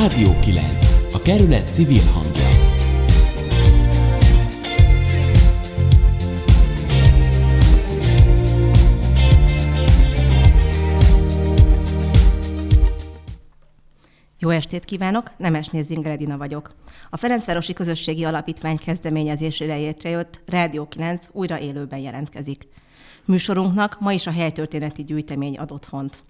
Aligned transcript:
Rádió 0.00 0.38
9. 0.40 0.66
A 1.12 1.22
kerület 1.22 1.72
civil 1.72 2.02
hangja. 2.02 2.48
Jó 14.38 14.48
estét 14.48 14.84
kívánok, 14.84 15.30
Nemesné 15.36 15.82
Zingeredina 15.82 16.36
vagyok. 16.36 16.74
A 17.10 17.16
Ferencvárosi 17.16 17.72
Közösségi 17.72 18.24
Alapítvány 18.24 18.78
kezdeményezésére 18.78 19.74
létrejött 19.74 20.40
Rádió 20.46 20.88
9 20.88 21.28
újra 21.32 21.58
élőben 21.58 21.98
jelentkezik. 21.98 22.68
Műsorunknak 23.24 24.00
ma 24.00 24.12
is 24.12 24.26
a 24.26 24.30
helytörténeti 24.32 25.04
gyűjtemény 25.04 25.56
adott 25.58 25.86
hont. 25.86 26.22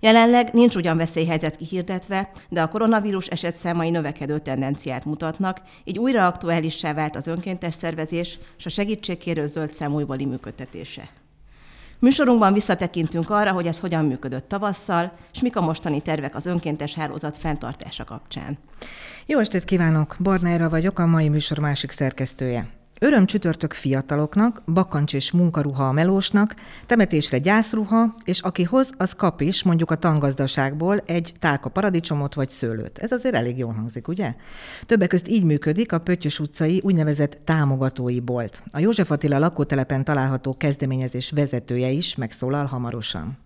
Jelenleg 0.00 0.52
nincs 0.52 0.74
ugyan 0.74 0.96
veszélyhelyzet 0.96 1.56
kihirdetve, 1.56 2.30
de 2.48 2.62
a 2.62 2.68
koronavírus 2.68 3.26
esetszámai 3.26 3.90
növekedő 3.90 4.38
tendenciát 4.38 5.04
mutatnak, 5.04 5.60
így 5.84 5.98
újra 5.98 6.26
aktuálissá 6.26 6.92
vált 6.92 7.16
az 7.16 7.26
önkéntes 7.26 7.74
szervezés 7.74 8.38
és 8.58 8.66
a 8.66 8.68
segítségkérő 8.68 9.46
zöld 9.46 9.74
számújbali 9.74 10.24
működtetése. 10.24 11.08
Műsorunkban 11.98 12.52
visszatekintünk 12.52 13.30
arra, 13.30 13.52
hogy 13.52 13.66
ez 13.66 13.80
hogyan 13.80 14.04
működött 14.04 14.48
tavasszal, 14.48 15.12
és 15.32 15.40
mik 15.40 15.56
a 15.56 15.60
mostani 15.60 16.00
tervek 16.00 16.34
az 16.34 16.46
önkéntes 16.46 16.94
hálózat 16.94 17.36
fenntartása 17.36 18.04
kapcsán. 18.04 18.58
Jó 19.26 19.38
estét 19.38 19.64
kívánok! 19.64 20.16
Barnára 20.18 20.68
vagyok, 20.68 20.98
a 20.98 21.06
mai 21.06 21.28
műsor 21.28 21.58
másik 21.58 21.90
szerkesztője. 21.90 22.79
Öröm 23.02 23.26
csütörtök 23.26 23.72
fiataloknak, 23.72 24.62
bakancs 24.66 25.14
és 25.14 25.32
munkaruha 25.32 25.88
a 25.88 25.92
melósnak, 25.92 26.54
temetésre 26.86 27.38
gyászruha, 27.38 28.14
és 28.24 28.40
aki 28.40 28.62
hoz, 28.62 28.90
az 28.96 29.12
kap 29.12 29.40
is, 29.40 29.62
mondjuk 29.62 29.90
a 29.90 29.96
tangazdaságból 29.96 30.98
egy 31.06 31.34
tálka 31.38 31.68
paradicsomot 31.68 32.34
vagy 32.34 32.48
szőlőt. 32.48 32.98
Ez 32.98 33.12
azért 33.12 33.34
elég 33.34 33.58
jól 33.58 33.72
hangzik, 33.72 34.08
ugye? 34.08 34.34
Többek 34.86 35.08
közt 35.08 35.28
így 35.28 35.44
működik 35.44 35.92
a 35.92 35.98
Pöttyös 35.98 36.38
utcai 36.38 36.80
úgynevezett 36.84 37.38
támogatói 37.44 38.20
bolt. 38.20 38.62
A 38.70 38.78
József 38.78 39.10
Attila 39.10 39.38
lakótelepen 39.38 40.04
található 40.04 40.56
kezdeményezés 40.56 41.30
vezetője 41.30 41.88
is 41.88 42.14
megszólal 42.14 42.66
hamarosan. 42.66 43.38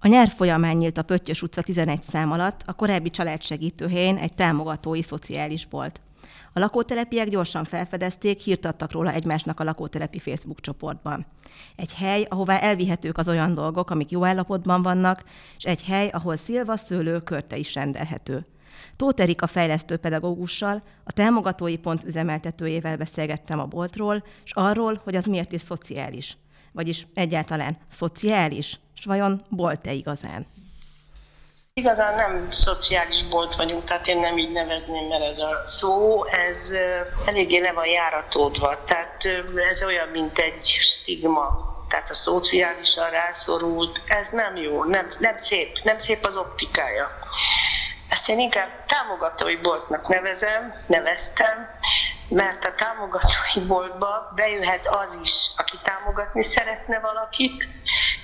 A 0.00 0.08
nyár 0.08 0.28
folyamán 0.28 0.76
nyílt 0.76 0.98
a 0.98 1.02
Pöttyös 1.02 1.42
utca 1.42 1.62
11 1.62 2.02
szám 2.02 2.32
alatt 2.32 2.62
a 2.66 2.72
korábbi 2.72 3.10
családsegítőhelyén 3.10 4.16
egy 4.16 4.34
támogatói 4.34 5.02
szociális 5.02 5.66
bolt. 5.66 6.00
A 6.58 6.60
lakótelepiek 6.60 7.28
gyorsan 7.28 7.64
felfedezték, 7.64 8.40
hírt 8.40 8.64
adtak 8.64 8.92
róla 8.92 9.12
egymásnak 9.12 9.60
a 9.60 9.64
lakótelepi 9.64 10.18
Facebook 10.18 10.60
csoportban. 10.60 11.26
Egy 11.76 11.94
hely, 11.94 12.26
ahová 12.28 12.58
elvihetők 12.58 13.18
az 13.18 13.28
olyan 13.28 13.54
dolgok, 13.54 13.90
amik 13.90 14.10
jó 14.10 14.24
állapotban 14.24 14.82
vannak, 14.82 15.24
és 15.56 15.64
egy 15.64 15.84
hely, 15.84 16.08
ahol 16.08 16.36
szilva, 16.36 16.76
szőlő, 16.76 17.18
körte 17.18 17.56
is 17.56 17.74
rendelhető. 17.74 18.46
Tóth 18.96 19.22
Erika 19.22 19.46
fejlesztő 19.46 19.96
pedagógussal, 19.96 20.82
a 21.04 21.12
támogatói 21.12 21.76
pont 21.76 22.04
üzemeltetőjével 22.04 22.96
beszélgettem 22.96 23.60
a 23.60 23.66
boltról, 23.66 24.24
és 24.44 24.52
arról, 24.52 25.00
hogy 25.04 25.16
az 25.16 25.24
miért 25.24 25.52
is 25.52 25.62
szociális. 25.62 26.36
Vagyis 26.72 27.06
egyáltalán 27.14 27.76
szociális, 27.88 28.80
és 28.96 29.04
vajon 29.04 29.42
bolt-e 29.50 29.92
igazán? 29.92 30.46
Igazán 31.78 32.14
nem 32.14 32.50
szociális 32.50 33.22
bolt 33.22 33.54
vagyunk, 33.54 33.84
tehát 33.84 34.06
én 34.06 34.18
nem 34.18 34.38
így 34.38 34.52
nevezném, 34.52 35.06
mert 35.06 35.22
ez 35.22 35.38
a 35.38 35.62
szó, 35.66 36.24
ez 36.24 36.70
eléggé 37.26 37.58
le 37.58 37.72
van 37.72 37.86
járatódva. 37.86 38.84
Tehát 38.84 39.24
ez 39.70 39.84
olyan, 39.84 40.08
mint 40.08 40.38
egy 40.38 40.66
stigma. 40.66 41.76
Tehát 41.88 42.10
a 42.10 42.14
szociálisan 42.14 43.10
rászorult, 43.10 44.00
ez 44.06 44.28
nem 44.28 44.56
jó, 44.56 44.84
nem, 44.84 45.06
nem 45.18 45.36
szép, 45.38 45.78
nem 45.82 45.98
szép 45.98 46.26
az 46.26 46.36
optikája. 46.36 47.18
Ezt 48.08 48.28
én 48.28 48.38
inkább 48.38 48.68
támogatói 48.86 49.56
boltnak 49.56 50.08
nevezem, 50.08 50.74
neveztem, 50.86 51.70
mert 52.28 52.64
a 52.64 52.74
támogatói 52.74 53.66
boltba 53.66 54.32
bejöhet 54.34 54.86
az 54.86 55.18
is, 55.22 55.32
aki 55.56 55.76
támogatni 55.82 56.42
szeretne 56.42 56.98
valakit, 56.98 57.68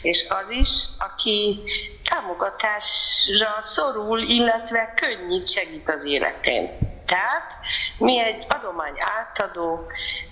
és 0.04 0.26
az 0.28 0.50
is, 0.50 0.68
aki 0.98 1.62
támogatásra 2.10 3.56
szorul, 3.60 4.18
illetve 4.18 4.94
könnyít 4.96 5.48
segít 5.48 5.90
az 5.90 6.04
életén. 6.04 6.68
Tehát 7.06 7.52
mi 7.98 8.18
egy 8.18 8.46
adomány 8.48 8.94
átadó 9.18 9.86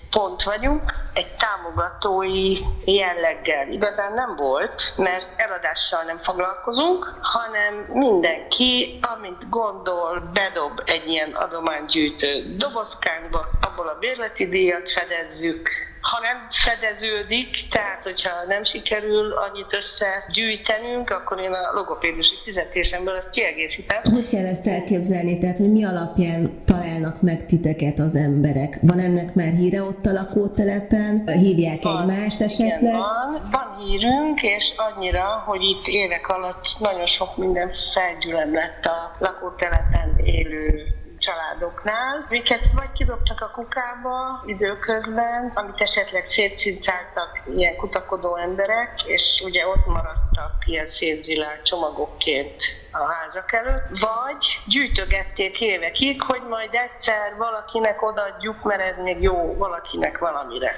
pont 0.09 0.43
vagyunk, 0.43 0.93
egy 1.13 1.31
támogatói 1.35 2.57
jelleggel. 2.85 3.67
Igazán 3.67 4.13
nem 4.13 4.35
volt, 4.35 4.93
mert 4.97 5.27
eladással 5.35 6.03
nem 6.03 6.17
foglalkozunk, 6.17 7.17
hanem 7.21 7.73
mindenki, 7.93 8.99
amint 9.15 9.49
gondol, 9.49 10.29
bedob 10.33 10.81
egy 10.85 11.07
ilyen 11.07 11.31
adománygyűjtő 11.31 12.55
dobozkányba, 12.57 13.49
abból 13.61 13.87
a 13.87 13.97
bérleti 13.99 14.49
díjat 14.49 14.91
fedezzük, 14.91 15.69
ha 16.03 16.19
nem 16.19 16.47
fedeződik, 16.49 17.67
tehát 17.69 18.03
hogyha 18.03 18.29
nem 18.47 18.63
sikerül 18.63 19.31
annyit 19.31 19.73
összegyűjtenünk, 19.73 21.09
akkor 21.09 21.39
én 21.39 21.51
a 21.51 21.73
logopédusi 21.73 22.35
fizetésemből 22.43 23.15
ezt 23.15 23.29
kiegészítem. 23.29 24.01
Hogy 24.03 24.29
kell 24.29 24.45
ezt 24.45 24.67
elképzelni? 24.67 25.37
Tehát, 25.37 25.57
hogy 25.57 25.71
mi 25.71 25.83
alapján 25.83 26.63
találnak 26.65 27.21
meg 27.21 27.45
titeket 27.45 27.99
az 27.99 28.15
emberek? 28.15 28.77
Van 28.81 28.99
ennek 28.99 29.33
már 29.33 29.53
híre 29.53 29.83
ott 29.83 30.05
a 30.05 30.11
lakótelepen? 30.11 31.27
Hívják 31.27 31.83
van, 31.83 31.99
egymást 31.99 32.41
esetleg? 32.41 32.81
Igen, 32.81 32.97
van. 32.97 33.49
van 33.51 33.85
hírünk, 33.85 34.41
és 34.41 34.73
annyira, 34.77 35.43
hogy 35.45 35.61
itt 35.61 35.87
évek 35.87 36.27
alatt 36.27 36.65
nagyon 36.79 37.05
sok 37.05 37.37
minden 37.37 37.71
felgyülem 37.93 38.53
lett 38.53 38.85
a 38.85 39.15
lakótelepen 39.19 40.17
élő 40.23 41.01
családoknál, 41.23 42.25
amiket 42.29 42.63
vagy 42.75 42.91
kidobtak 42.91 43.41
a 43.41 43.51
kukába 43.53 44.43
időközben, 44.45 45.51
amit 45.53 45.81
esetleg 45.81 46.25
szétszincáltak 46.25 47.41
ilyen 47.55 47.75
kutakodó 47.75 48.35
emberek, 48.35 49.03
és 49.05 49.41
ugye 49.45 49.67
ott 49.67 49.85
maradtak 50.33 50.67
ilyen 50.67 50.87
szétzilált 50.87 51.63
csomagokként 51.63 52.55
a 52.91 53.11
házak 53.11 53.53
előtt, 53.53 53.87
vagy 53.89 54.59
gyűjtögették 54.65 55.61
évekig, 55.61 56.21
hogy 56.21 56.41
majd 56.49 56.69
egyszer 56.71 57.35
valakinek 57.37 58.01
odaadjuk, 58.01 58.63
mert 58.63 58.81
ez 58.81 58.97
még 58.97 59.21
jó 59.21 59.55
valakinek 59.57 60.17
valamire. 60.17 60.71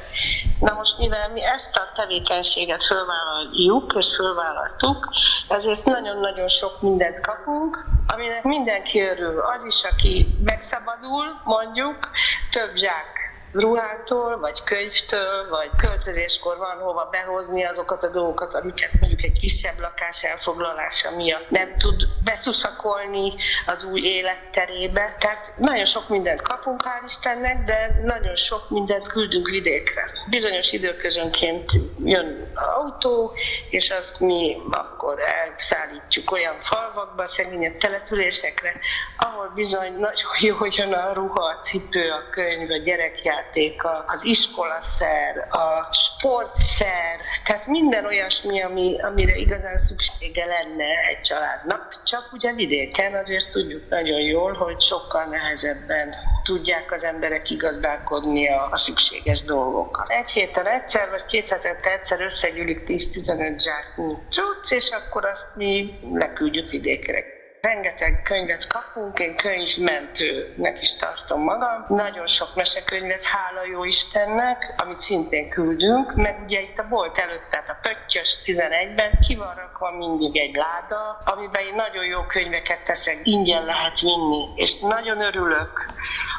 Na 0.60 0.74
most, 0.74 0.98
mivel 0.98 1.30
mi 1.30 1.44
ezt 1.44 1.76
a 1.76 1.92
tevékenységet 1.96 2.84
fölvállaljuk, 2.84 3.94
és 3.98 4.16
fölvállaltuk, 4.16 5.10
ezért 5.48 5.86
nagyon-nagyon 5.86 6.48
sok 6.48 6.82
mindent 6.82 7.20
kapunk, 7.20 7.86
aminek 8.08 8.44
mindenki 8.44 9.02
örül. 9.02 9.40
Az 9.40 9.64
is, 9.66 9.84
aki 9.84 10.28
megszabadul, 10.44 11.42
mondjuk, 11.44 12.10
több 12.52 12.76
zsák 12.76 13.25
ruhától, 13.56 14.40
vagy 14.40 14.64
könyvtől, 14.64 15.50
vagy 15.50 15.70
költözéskor 15.78 16.58
van 16.58 16.78
hova 16.78 17.08
behozni 17.12 17.64
azokat 17.64 18.04
a 18.04 18.10
dolgokat, 18.10 18.54
amiket 18.54 18.92
mondjuk 19.00 19.24
egy 19.24 19.40
kisebb 19.40 19.80
lakás 19.80 20.24
elfoglalása 20.24 21.16
miatt 21.16 21.50
nem 21.50 21.78
tud 21.78 22.08
beszuszakolni 22.24 23.34
az 23.66 23.84
új 23.84 24.02
életterébe. 24.02 25.16
Tehát 25.20 25.54
nagyon 25.58 25.86
sok 25.86 26.10
mindent 26.10 26.42
kapunk, 26.42 26.82
hál' 26.84 27.06
Istennek, 27.08 27.66
de 27.66 28.00
nagyon 28.04 28.36
sok 28.36 28.70
mindent 28.70 29.08
küldünk 29.08 29.50
vidékre. 29.50 30.12
Bizonyos 30.30 30.72
időközönként 30.72 31.72
jön 32.04 32.52
autó, 32.76 33.34
és 33.70 33.90
azt 33.90 34.20
mi 34.20 34.58
akkor 34.72 35.20
elszállítjuk 35.20 36.32
olyan 36.32 36.56
falvakba, 36.60 37.28
szegényebb 37.28 37.78
településekre, 37.78 38.74
ahol 39.18 39.52
bizony 39.56 39.94
nagyon 40.00 40.32
jó 40.40 40.56
jön 40.70 40.94
a 40.94 41.14
ruha, 41.14 41.44
a 41.44 41.60
cipő, 41.60 42.10
a 42.10 42.30
könyv, 42.30 42.72
a 42.72 42.78
gyerekjár, 42.78 43.45
játéka, 43.46 44.06
az 44.08 44.26
iskolaszer, 44.26 45.48
a 45.50 45.94
sportszer, 45.94 47.20
tehát 47.46 47.68
minden 47.68 48.06
olyasmi, 48.06 48.62
ami, 48.62 49.02
amire 49.02 49.36
igazán 49.36 49.78
szüksége 49.78 50.46
lenne 50.46 50.86
egy 51.10 51.22
családnak. 51.22 52.02
Csak 52.04 52.30
ugye 52.34 52.54
vidéken 52.54 53.14
azért 53.14 53.52
tudjuk 53.52 53.90
nagyon 53.90 54.20
jól, 54.20 54.54
hogy 54.54 54.82
sokkal 54.82 55.26
nehezebben 55.26 56.16
tudják 56.44 56.92
az 56.92 57.04
emberek 57.04 57.50
igazdálkodni 57.50 58.50
a, 58.50 58.68
a 58.72 58.78
szükséges 58.78 59.42
dolgokkal. 59.44 60.06
Egy 60.08 60.30
héten 60.30 60.68
egyszer, 60.68 61.10
vagy 61.10 61.26
két 61.26 61.50
hetente 61.50 61.92
egyszer 61.92 62.22
összegyűlik 62.22 62.84
10-15 62.88 63.60
zsáknyi 63.60 64.14
cucc, 64.30 64.72
és 64.72 64.90
akkor 64.90 65.26
azt 65.26 65.56
mi 65.56 66.00
leküldjük 66.14 66.70
vidékre 66.70 67.35
rengeteg 67.66 68.22
könyvet 68.24 68.68
kapunk, 68.68 69.20
én 69.20 69.36
könyvmentőnek 69.36 70.82
is 70.82 70.96
tartom 70.96 71.42
magam. 71.42 71.86
Nagyon 71.88 72.28
sok 72.28 72.56
mesekönyvet, 72.56 73.24
hála 73.24 73.66
jó 73.72 73.84
Istennek, 73.84 74.74
amit 74.78 75.00
szintén 75.00 75.50
küldünk, 75.50 76.16
meg 76.16 76.40
ugye 76.44 76.62
itt 76.62 76.80
a 76.80 76.88
bolt 76.90 77.18
előtt, 77.18 77.50
tehát 77.50 77.70
a 77.70 77.78
Pöttyös 77.82 78.38
11-ben 78.46 79.20
ki 79.28 79.36
van 79.36 79.56
rakva 79.56 79.92
mindig 79.92 80.38
egy 80.38 80.56
láda, 80.56 81.22
amiben 81.26 81.64
én 81.64 81.76
nagyon 81.76 82.06
jó 82.06 82.22
könyveket 82.22 82.84
teszek, 82.84 83.18
ingyen 83.24 83.66
lehet 83.66 84.00
vinni, 84.00 84.48
és 84.56 84.80
nagyon 84.80 85.22
örülök, 85.22 85.86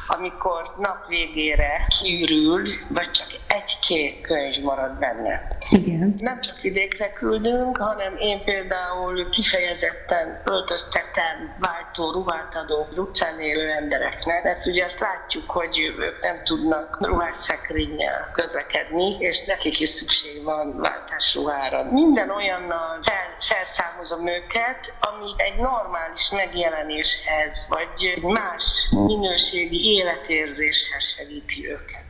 amikor 0.06 0.74
nap 0.78 1.06
végére 1.08 1.86
kiürül, 2.00 2.68
vagy 2.88 3.10
csak 3.10 3.26
egy-két 3.46 4.20
könyv 4.20 4.62
marad 4.62 4.98
benne. 4.98 5.48
Igen. 5.70 6.14
Nem 6.18 6.40
csak 6.40 6.60
vidékre 6.60 7.12
küldünk, 7.12 7.76
hanem 7.76 8.16
én 8.18 8.44
például 8.44 9.28
kifejezetten 9.30 10.42
öltöztetem 10.44 11.56
váltó 11.58 12.12
ruhát 12.12 12.56
adó 12.56 12.86
az 12.90 12.98
utcán 12.98 13.40
élő 13.40 13.68
embereknek, 13.68 14.42
mert 14.42 14.66
ugye 14.66 14.84
azt 14.84 15.00
látjuk, 15.00 15.50
hogy 15.50 15.78
ők 15.78 16.20
nem 16.20 16.44
tudnak 16.44 16.98
ruhásszekrényel 17.00 18.30
közlekedni, 18.32 19.16
és 19.18 19.44
nekik 19.44 19.80
is 19.80 19.88
szükség 19.88 20.42
van 20.42 20.76
váltásruhára. 20.76 21.82
Minden 21.92 22.30
olyannal 22.30 22.98
felszámozom 23.38 24.28
őket, 24.28 24.92
ami 25.00 25.30
egy 25.36 25.56
normális 25.56 26.30
megjelenéshez, 26.30 27.66
vagy 27.68 28.10
egy 28.14 28.22
más 28.22 28.88
minőségi 28.90 29.95
életérzéshez 29.96 31.04
segíti 31.04 31.68
őket. 31.68 32.04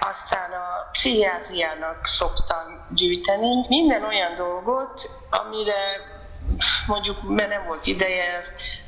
Aztán 0.00 0.50
a 0.52 0.88
pszichiátriának 0.92 2.06
szoktam 2.06 2.86
gyűjteni 2.94 3.64
minden 3.68 4.04
olyan 4.04 4.34
dolgot, 4.34 5.10
amire 5.30 6.08
mondjuk 6.86 7.22
mert 7.22 7.48
nem 7.48 7.66
volt 7.66 7.86
ideje, 7.86 8.44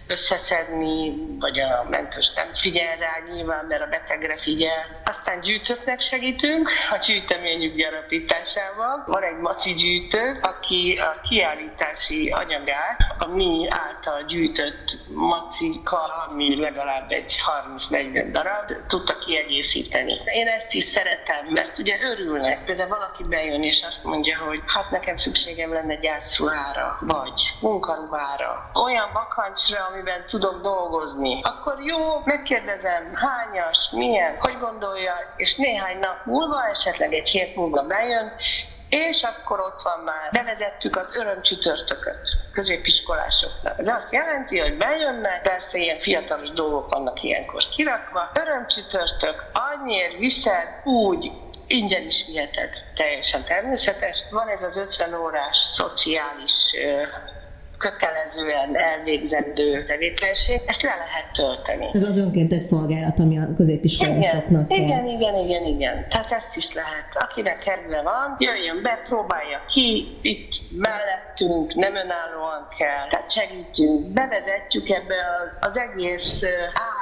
összeszedni, 0.06 1.12
vagy 1.38 1.60
a 1.60 1.86
mentős 1.90 2.32
nem 2.34 2.52
figyel 2.52 2.96
rá 2.96 3.12
nyilván, 3.32 3.64
mert 3.64 3.82
a 3.82 3.86
betegre 3.86 4.36
figyel. 4.36 5.01
Aztán 5.12 5.40
gyűjtőknek 5.40 6.00
segítünk 6.00 6.70
a 6.90 6.96
gyűjteményük 7.06 7.76
gyarapításával. 7.76 9.02
Van 9.06 9.22
egy 9.22 9.36
maci 9.36 9.72
gyűjtő, 9.72 10.38
aki 10.42 10.98
a 11.02 11.20
kiállítási 11.28 12.30
anyagát 12.30 12.98
a 13.18 13.26
mi 13.26 13.68
által 13.70 14.22
gyűjtött 14.22 14.96
macika, 15.14 16.26
ami 16.28 16.60
legalább 16.60 17.10
egy 17.10 17.36
30-40 17.90 18.28
darab, 18.32 18.72
tudta 18.88 19.18
kiegészíteni. 19.18 20.20
Én 20.24 20.46
ezt 20.46 20.74
is 20.74 20.84
szeretem, 20.84 21.46
mert 21.48 21.78
ugye 21.78 21.96
örülnek. 22.02 22.64
Például 22.64 22.88
valaki 22.88 23.22
bejön 23.28 23.62
és 23.62 23.84
azt 23.88 24.04
mondja, 24.04 24.38
hogy 24.38 24.60
hát 24.66 24.90
nekem 24.90 25.16
szükségem 25.16 25.72
lenne 25.72 25.96
gyászruhára, 25.96 26.98
vagy 27.00 27.32
munkaruhára. 27.60 28.70
Olyan 28.84 29.10
bakancsra, 29.12 29.86
amiben 29.92 30.24
tudok 30.26 30.62
dolgozni. 30.62 31.40
Akkor 31.42 31.82
jó, 31.82 32.20
megkérdezem, 32.24 33.14
hányas, 33.14 33.90
milyen, 33.90 34.36
hogy 34.38 34.58
gondolja, 34.58 35.01
és 35.36 35.56
néhány 35.56 35.98
nap 35.98 36.24
múlva, 36.24 36.68
esetleg 36.70 37.12
egy 37.12 37.28
hét 37.28 37.56
múlva 37.56 37.82
bejön, 37.82 38.32
és 38.88 39.22
akkor 39.22 39.60
ott 39.60 39.82
van 39.82 39.98
már, 40.04 40.30
bevezettük 40.32 40.96
az 40.96 41.06
örömcsütörtököt 41.16 42.28
középiskolásoknak. 42.52 43.78
Ez 43.78 43.88
azt 43.88 44.12
jelenti, 44.12 44.58
hogy 44.58 44.76
bejönnek, 44.76 45.42
persze 45.42 45.78
ilyen 45.78 45.98
fiatalos 45.98 46.50
dolgok 46.50 46.94
vannak 46.94 47.22
ilyenkor 47.22 47.62
kirakva, 47.76 48.30
örömcsütörtök, 48.34 49.44
annyiért 49.52 50.18
viszed 50.18 50.80
úgy, 50.84 51.32
ingyen 51.66 52.02
is 52.02 52.24
viheted, 52.26 52.84
teljesen 52.96 53.44
természetes. 53.44 54.18
Van 54.30 54.48
ez 54.48 54.62
az 54.62 54.76
50 54.76 55.14
órás 55.14 55.58
szociális 55.58 56.52
kötelezően 57.84 58.76
elvégzendő 58.76 59.84
tevékenység, 59.84 60.60
ezt 60.66 60.82
le 60.82 60.94
lehet 61.04 61.26
tölteni. 61.32 61.86
Ez 61.92 62.02
az 62.02 62.16
önkéntes 62.16 62.62
szolgálat, 62.62 63.18
ami 63.18 63.38
a 63.38 63.46
középiskolásoknak 63.56 64.72
igen, 64.72 64.86
igen, 64.86 65.06
igen, 65.06 65.34
igen, 65.34 65.64
igen. 65.64 66.06
Tehát 66.08 66.32
ezt 66.32 66.56
is 66.56 66.72
lehet. 66.72 67.08
Akinek 67.14 67.58
kedve 67.58 68.02
van, 68.02 68.36
jöjjön 68.38 68.82
be, 68.82 69.02
próbálja 69.08 69.64
ki, 69.72 70.18
itt 70.22 70.52
mellettünk, 70.70 71.74
nem 71.74 71.94
önállóan 71.94 72.68
kell, 72.78 73.06
tehát 73.08 73.30
segítünk, 73.30 74.06
bevezetjük 74.06 74.88
ebbe 74.88 75.16
az 75.60 75.76
egész 75.76 76.44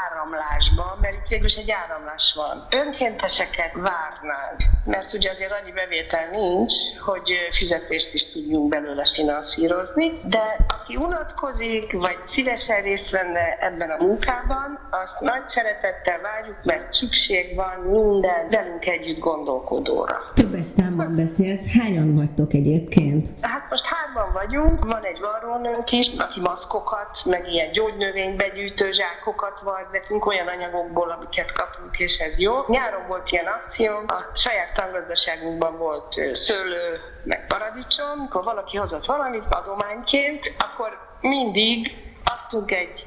áramlásba, 0.05 0.99
mert 1.00 1.15
itt 1.15 1.29
végül 1.29 1.47
is 1.47 1.56
egy 1.56 1.71
áramlás 1.71 2.33
van. 2.37 2.67
Önkénteseket 2.71 3.73
várnánk, 3.73 4.59
mert 4.85 5.12
ugye 5.12 5.31
azért 5.31 5.53
annyi 5.53 5.73
bevétel 5.73 6.29
nincs, 6.31 6.75
hogy 7.05 7.31
fizetést 7.53 8.15
is 8.15 8.33
tudjunk 8.33 8.69
belőle 8.69 9.05
finanszírozni, 9.15 10.11
de 10.25 10.56
aki 10.71 10.97
unatkozik, 10.97 11.93
vagy 11.93 12.19
szívesen 12.29 12.83
részt 12.83 13.11
venne 13.11 13.57
ebben 13.61 13.91
a 13.91 14.05
munkában, 14.05 14.79
azt 14.91 15.21
nagy 15.21 15.49
szeretettel 15.49 16.21
várjuk, 16.21 16.57
mert 16.63 16.93
szükség 16.93 17.55
van 17.55 17.81
minden 17.81 18.49
velünk 18.51 18.87
együtt 18.87 19.19
gondolkodóra. 19.19 20.17
Többes 20.35 20.67
számban 20.67 21.17
beszélsz, 21.17 21.79
hányan 21.79 22.15
vagytok 22.15 22.53
egyébként? 22.53 23.29
Hát 23.41 23.67
most 23.71 23.85
hárman 23.85 24.33
vagyunk, 24.33 24.85
van 24.85 25.03
egy 25.03 25.21
varrónőnk 25.21 25.91
is, 25.91 26.09
aki 26.19 26.41
maszkokat, 26.41 27.19
meg 27.25 27.49
ilyen 27.53 27.73
gyógynövénybegyűjtő 27.73 28.93
zsákokat 28.93 29.61
vagy 29.61 29.87
nekünk 29.93 30.27
olyan 30.27 30.47
anyagokból, 30.47 31.11
amiket 31.11 31.53
kapunk, 31.53 31.99
és 31.99 32.19
ez 32.19 32.39
jó. 32.39 32.55
Nyáron 32.67 33.07
volt 33.09 33.31
ilyen 33.31 33.47
akció, 33.47 33.93
a 33.93 34.31
saját 34.35 34.75
tangazdaságunkban 34.75 35.79
volt 35.79 36.15
szőlő, 36.33 37.01
meg 37.25 37.47
paradicsom, 37.47 38.21
akkor 38.29 38.45
valaki 38.45 38.77
hozott 38.77 39.07
valamit 39.07 39.45
adományként, 39.49 40.53
akkor 40.61 40.99
mindig 41.21 41.97
adtunk 42.25 42.71
egy 42.71 43.05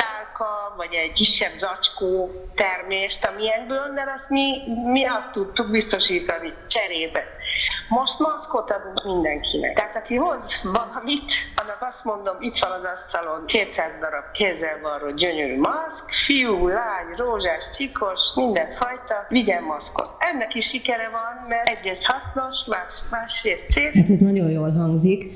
tálka, 0.00 0.74
vagy 0.76 0.94
egy 0.94 1.12
kisebb 1.12 1.56
zacskó 1.56 2.30
termést 2.54 3.24
a 3.24 3.30
miénkből, 3.36 3.92
mert 3.94 4.10
azt 4.16 4.28
mi, 4.28 4.46
mi 4.92 5.04
azt 5.04 5.30
tudtuk 5.30 5.70
biztosítani 5.70 6.52
cserébe. 6.68 7.22
Most 7.88 8.18
maszkot 8.18 8.70
adunk 8.70 9.04
mindenkinek. 9.04 9.74
Tehát 9.74 9.96
aki 9.96 10.14
hoz 10.14 10.60
valamit, 10.62 11.32
annak 11.56 11.78
azt 11.90 12.04
mondom, 12.04 12.36
itt 12.40 12.58
van 12.58 12.70
az 12.70 12.84
asztalon 12.94 13.46
200 13.46 13.90
darab 14.00 14.30
kézzel 14.32 14.80
varró 14.82 15.10
gyönyörű 15.10 15.58
maszk, 15.58 16.04
fiú, 16.26 16.68
lány, 16.68 17.08
rózsás, 17.16 17.70
csikos, 17.70 18.20
mindenfajta, 18.34 19.26
vigyen 19.28 19.62
maszkot. 19.62 20.08
Ennek 20.18 20.54
is 20.54 20.66
sikere 20.66 21.08
van, 21.08 21.48
mert 21.48 21.68
egyrészt 21.68 22.04
hasznos, 22.04 22.56
más, 22.66 22.94
másrészt 23.10 23.70
szép. 23.70 23.92
Hát 23.94 24.10
ez 24.10 24.18
nagyon 24.18 24.50
jól 24.50 24.72
hangzik. 24.72 25.32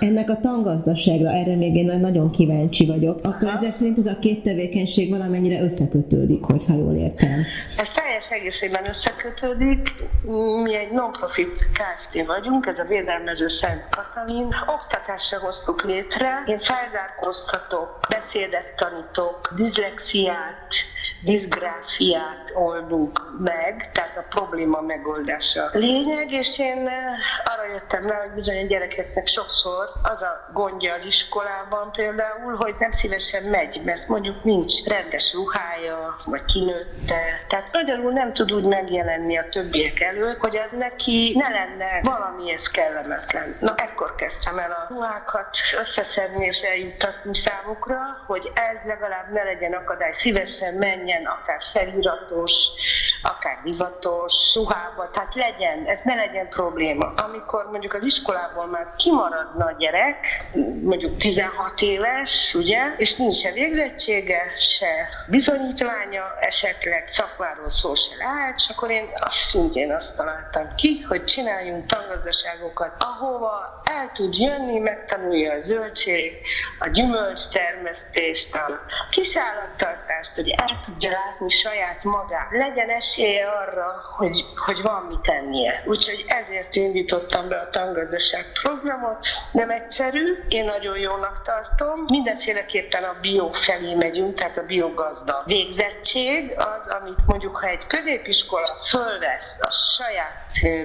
Ennek 0.00 0.30
a 0.30 0.40
tangazdaságra, 0.40 1.30
erre 1.30 1.56
még 1.56 1.76
én 1.76 1.98
nagyon 2.00 2.30
kíváncsi 2.30 2.86
vagyok. 2.86 3.18
Akkor 3.22 3.48
Aha. 3.48 3.56
ezek 3.56 3.74
szerint 3.74 3.98
ez 3.98 4.06
a 4.06 4.18
két 4.18 4.42
tevékenység 4.42 5.10
valamennyire 5.10 5.62
összekötődik, 5.62 6.44
hogyha 6.44 6.74
jól 6.74 6.94
értem. 6.94 7.44
Ez 7.78 7.90
teljes 7.90 8.30
egészében 8.30 8.88
összekötődik. 8.88 9.92
Mi 10.62 10.74
egy 10.74 10.92
non-profit 10.92 11.52
Kft. 11.72 12.26
vagyunk, 12.26 12.66
ez 12.66 12.78
a 12.78 12.84
Védelmező 12.84 13.48
Szent 13.48 13.88
Katalin. 13.90 14.48
Oktatásra 14.66 15.38
hoztuk 15.38 15.82
létre. 15.84 16.42
Én 16.46 16.58
felzárkóztatok, 16.58 17.88
beszédet 18.08 18.74
tanítok, 18.76 19.52
diszlexiát, 19.56 20.68
diszgráfiát 21.20 22.50
oldunk 22.54 23.20
meg, 23.38 23.90
tehát 23.92 24.16
a 24.16 24.24
probléma 24.28 24.80
megoldása 24.80 25.70
lényeg, 25.72 26.32
és 26.32 26.58
én 26.58 26.86
eh, 26.86 26.94
arra 27.44 27.72
jöttem 27.72 28.06
rá, 28.06 28.20
hogy 28.20 28.30
bizony 28.30 28.64
a 28.64 28.66
gyerekeknek 28.66 29.26
sokszor 29.26 29.88
az 30.02 30.22
a 30.22 30.50
gondja 30.52 30.94
az 30.94 31.04
iskolában 31.04 31.92
például, 31.92 32.56
hogy 32.56 32.74
nem 32.78 32.90
szívesen 32.90 33.42
megy, 33.42 33.80
mert 33.84 34.08
mondjuk 34.08 34.44
nincs 34.44 34.84
rendes 34.84 35.34
ruhája, 35.34 36.16
vagy 36.24 36.44
kinőtte. 36.44 37.20
Tehát 37.48 37.68
magyarul 37.72 38.12
nem 38.12 38.32
tud 38.32 38.52
úgy 38.52 38.64
megjelenni 38.64 39.38
a 39.38 39.48
többiek 39.48 40.00
előtt, 40.00 40.38
hogy 40.38 40.56
az 40.56 40.72
neki 40.72 41.34
ne 41.38 41.48
lenne 41.48 42.00
valamihez 42.02 42.66
kellemetlen. 42.70 43.56
Na, 43.60 43.74
ekkor 43.76 44.14
kezdtem 44.14 44.58
el 44.58 44.70
a 44.70 44.86
ruhákat 44.88 45.56
összeszedni 45.78 46.44
és 46.44 46.60
eljuttatni 46.60 47.34
számukra, 47.34 47.98
hogy 48.26 48.50
ez 48.54 48.78
legalább 48.84 49.32
ne 49.32 49.42
legyen 49.42 49.72
akadály, 49.72 50.12
szívesen 50.12 50.74
menjen 50.96 51.24
akár 51.24 51.62
feliratos, 51.72 52.52
akár 53.22 53.60
divatos 53.64 54.54
ruhába, 54.54 55.10
tehát 55.10 55.34
legyen, 55.34 55.84
ez 55.86 56.00
ne 56.04 56.14
legyen 56.14 56.48
probléma. 56.48 57.12
Amikor 57.16 57.68
mondjuk 57.70 57.94
az 57.94 58.04
iskolából 58.04 58.66
már 58.66 58.86
kimaradna 58.96 59.64
a 59.64 59.76
gyerek, 59.78 60.26
mondjuk 60.82 61.16
16 61.16 61.80
éves, 61.80 62.54
ugye, 62.54 62.94
és 62.96 63.16
nincs 63.16 63.36
se 63.36 63.52
végzettsége, 63.52 64.42
se 64.58 65.08
bizonyítványa, 65.28 66.24
esetleg 66.40 67.08
szakmáról 67.08 67.70
szó 67.70 67.94
se 67.94 68.14
lehet, 68.16 68.54
és 68.56 68.68
akkor 68.68 68.90
én 68.90 69.08
azt 69.14 69.34
szintén 69.34 69.92
azt 69.92 70.16
találtam 70.16 70.74
ki, 70.74 71.00
hogy 71.08 71.24
csináljunk 71.24 71.86
tangazdaságokat, 71.86 72.92
ahova 72.98 73.82
el 73.84 74.10
tud 74.14 74.34
jönni, 74.34 74.78
megtanulja 74.78 75.52
a 75.52 75.58
zöldség, 75.58 76.32
a 76.78 76.88
gyümölcs 76.88 77.48
termesztést, 77.48 78.54
a 78.54 78.80
kisállattartást, 79.10 80.34
hogy 80.34 80.48
el 80.48 80.80
tudja 80.84 81.10
látni 81.10 81.48
saját 81.48 82.04
magát. 82.04 82.50
Legyen 82.50 82.88
esélye 82.88 83.46
arra, 83.46 84.00
hogy, 84.16 84.44
hogy 84.66 84.82
van 84.82 85.02
mit 85.02 85.20
tennie. 85.20 85.82
Úgyhogy 85.86 86.24
ezért 86.26 86.74
indítottam 86.74 87.48
be 87.48 87.56
a 87.56 87.70
tangazdaság 87.70 88.44
programot. 88.62 89.26
Nem 89.52 89.70
egyszerű, 89.70 90.38
én 90.48 90.64
nagyon 90.64 90.98
jónak 90.98 91.42
tartom. 91.42 92.04
Mindenféleképpen 92.06 93.04
a 93.04 93.16
bio 93.20 93.50
felé 93.52 93.94
megyünk, 93.94 94.38
tehát 94.38 94.58
a 94.58 94.62
biogazda 94.62 95.42
végzettség 95.46 96.54
az, 96.56 96.86
amit 97.00 97.26
mondjuk, 97.26 97.56
ha 97.56 97.66
egy 97.66 97.86
középiskola 97.86 98.76
fölvesz 98.88 99.60
a 99.62 99.70
saját 99.96 100.40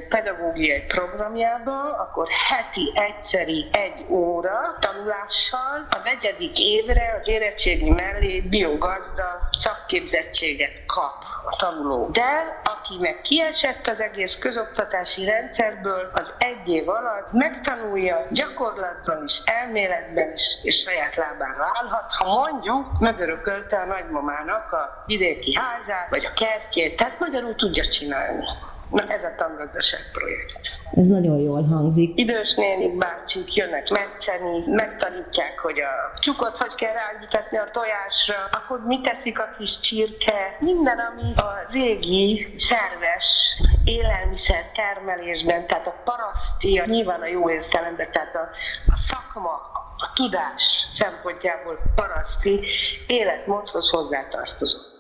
pedagógiai 0.10 0.82
programjába, 0.82 1.98
akkor 1.98 2.28
heti 2.50 2.94
egyszeri 2.96 3.68
egy 3.72 4.06
óra 4.10 4.78
tanulással 4.80 5.88
a 5.90 6.00
negyedik 6.04 6.60
évre 6.60 7.18
az 7.22 7.28
érettségi 7.28 7.90
mellé 7.90 8.42
biogazda 8.42 9.50
szakképzettséget 9.88 10.86
kap 10.86 11.24
a 11.46 11.56
tanuló. 11.56 12.10
De 12.12 12.62
aki 12.64 12.98
meg 13.00 13.22
kiesett 13.22 13.88
az 13.88 14.00
egész 14.00 14.38
közoktatási 14.38 15.26
rendszerből, 15.26 16.12
az 16.14 16.34
egy 16.38 16.68
év 16.68 16.90
alatt 16.90 17.32
megtanulja 17.32 18.26
gyakorlatban 18.32 19.24
is, 19.24 19.42
elméletben 19.46 20.32
is, 20.34 20.58
és 20.64 20.82
saját 20.82 21.16
lábán 21.16 21.56
állhat, 21.60 22.12
ha 22.18 22.26
mondjuk 22.26 23.00
megörökölte 23.00 23.78
a 23.78 23.86
nagymamának 23.86 24.72
a 24.72 25.04
vidéki 25.06 25.56
házát, 25.56 26.10
vagy 26.10 26.26
a 26.26 26.34
kertjét, 26.34 26.98
tehát 26.98 27.20
magyarul 27.20 27.56
tudja 27.56 27.88
csinálni. 27.88 28.46
Na 28.92 29.08
ez 29.08 29.24
a 29.24 29.34
tangazdaság 29.38 30.02
projekt. 30.12 30.78
Ez 30.96 31.08
nagyon 31.08 31.38
jól 31.38 31.64
hangzik. 31.64 32.20
Idős 32.20 32.54
nénik, 32.54 32.98
bácsik 32.98 33.56
jönnek 33.56 33.90
metszeni, 33.90 34.64
megtanítják, 34.66 35.60
hogy 35.60 35.80
a 35.80 36.20
tyukot 36.20 36.58
hogy 36.58 36.76
kell 36.76 36.94
ráültetni 36.94 37.58
a 37.58 37.70
tojásra, 37.72 38.36
akkor 38.52 38.86
mit 38.86 39.02
teszik 39.02 39.40
a 39.40 39.56
kis 39.58 39.80
csirke. 39.80 40.58
Minden, 40.60 41.00
ami 41.00 41.34
a 41.36 41.72
régi 41.72 42.54
szerves 42.58 43.62
élelmiszer 43.84 44.64
termelésben, 44.76 45.68
tehát 45.68 45.88
a 45.88 46.02
paraszti, 46.04 46.78
a 46.78 46.86
nyilván 46.86 47.22
a 47.22 47.28
jó 47.28 47.50
értelemben, 47.50 48.12
tehát 48.12 48.36
a, 48.36 48.50
a 48.88 48.98
szakma, 49.08 49.52
a 49.98 50.12
tudás 50.14 50.88
szempontjából 50.92 51.80
paraszti 51.96 52.60
életmódhoz 53.08 53.90
hozzátartozott. 53.90 54.97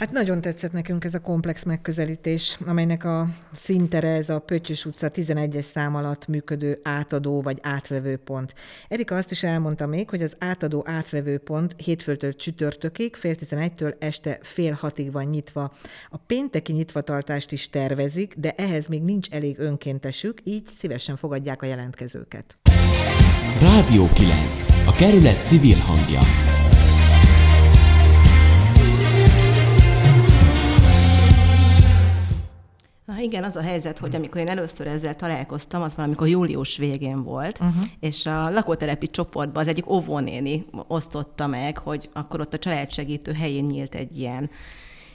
Hát 0.00 0.12
nagyon 0.12 0.40
tetszett 0.40 0.72
nekünk 0.72 1.04
ez 1.04 1.14
a 1.14 1.20
komplex 1.20 1.64
megközelítés, 1.64 2.58
amelynek 2.66 3.04
a 3.04 3.28
szintere 3.52 4.08
ez 4.08 4.28
a 4.28 4.38
Pöttyös 4.38 4.84
utca 4.84 5.10
11-es 5.14 5.62
szám 5.62 5.94
alatt 5.94 6.26
működő 6.26 6.80
átadó 6.82 7.42
vagy 7.42 7.58
átvevő 7.62 8.16
pont. 8.16 8.54
Erika 8.88 9.14
azt 9.14 9.30
is 9.30 9.42
elmondta 9.42 9.86
még, 9.86 10.10
hogy 10.10 10.22
az 10.22 10.36
átadó 10.38 10.82
átvevő 10.86 11.38
pont 11.38 11.74
hétfőtől 11.76 12.34
csütörtökig, 12.34 13.16
fél 13.16 13.34
11-től 13.40 13.94
este 13.98 14.38
fél 14.42 14.72
hatig 14.72 15.12
van 15.12 15.24
nyitva. 15.24 15.72
A 16.10 16.16
pénteki 16.16 16.72
nyitvatartást 16.72 17.52
is 17.52 17.70
tervezik, 17.70 18.34
de 18.36 18.52
ehhez 18.52 18.86
még 18.86 19.02
nincs 19.02 19.30
elég 19.30 19.58
önkéntesük, 19.58 20.40
így 20.44 20.66
szívesen 20.66 21.16
fogadják 21.16 21.62
a 21.62 21.66
jelentkezőket. 21.66 22.58
Rádió 23.60 24.08
9. 24.14 24.38
A 24.86 24.92
kerület 24.92 25.46
civil 25.46 25.78
hangja. 25.78 26.20
Na 33.10 33.20
igen, 33.20 33.44
az 33.44 33.56
a 33.56 33.62
helyzet, 33.62 33.98
hogy 33.98 34.14
amikor 34.14 34.40
én 34.40 34.48
először 34.48 34.86
ezzel 34.86 35.16
találkoztam, 35.16 35.82
az 35.82 35.94
valamikor 35.96 36.28
július 36.28 36.76
végén 36.76 37.22
volt, 37.22 37.58
uh-huh. 37.60 37.84
és 38.00 38.26
a 38.26 38.50
lakótelepi 38.50 39.06
csoportban 39.06 39.62
az 39.62 39.68
egyik 39.68 39.90
óvónéni 39.90 40.66
osztotta 40.86 41.46
meg, 41.46 41.78
hogy 41.78 42.08
akkor 42.12 42.40
ott 42.40 42.54
a 42.54 42.58
családsegítő 42.58 43.32
helyén 43.32 43.64
nyílt 43.64 43.94
egy 43.94 44.18
ilyen 44.18 44.50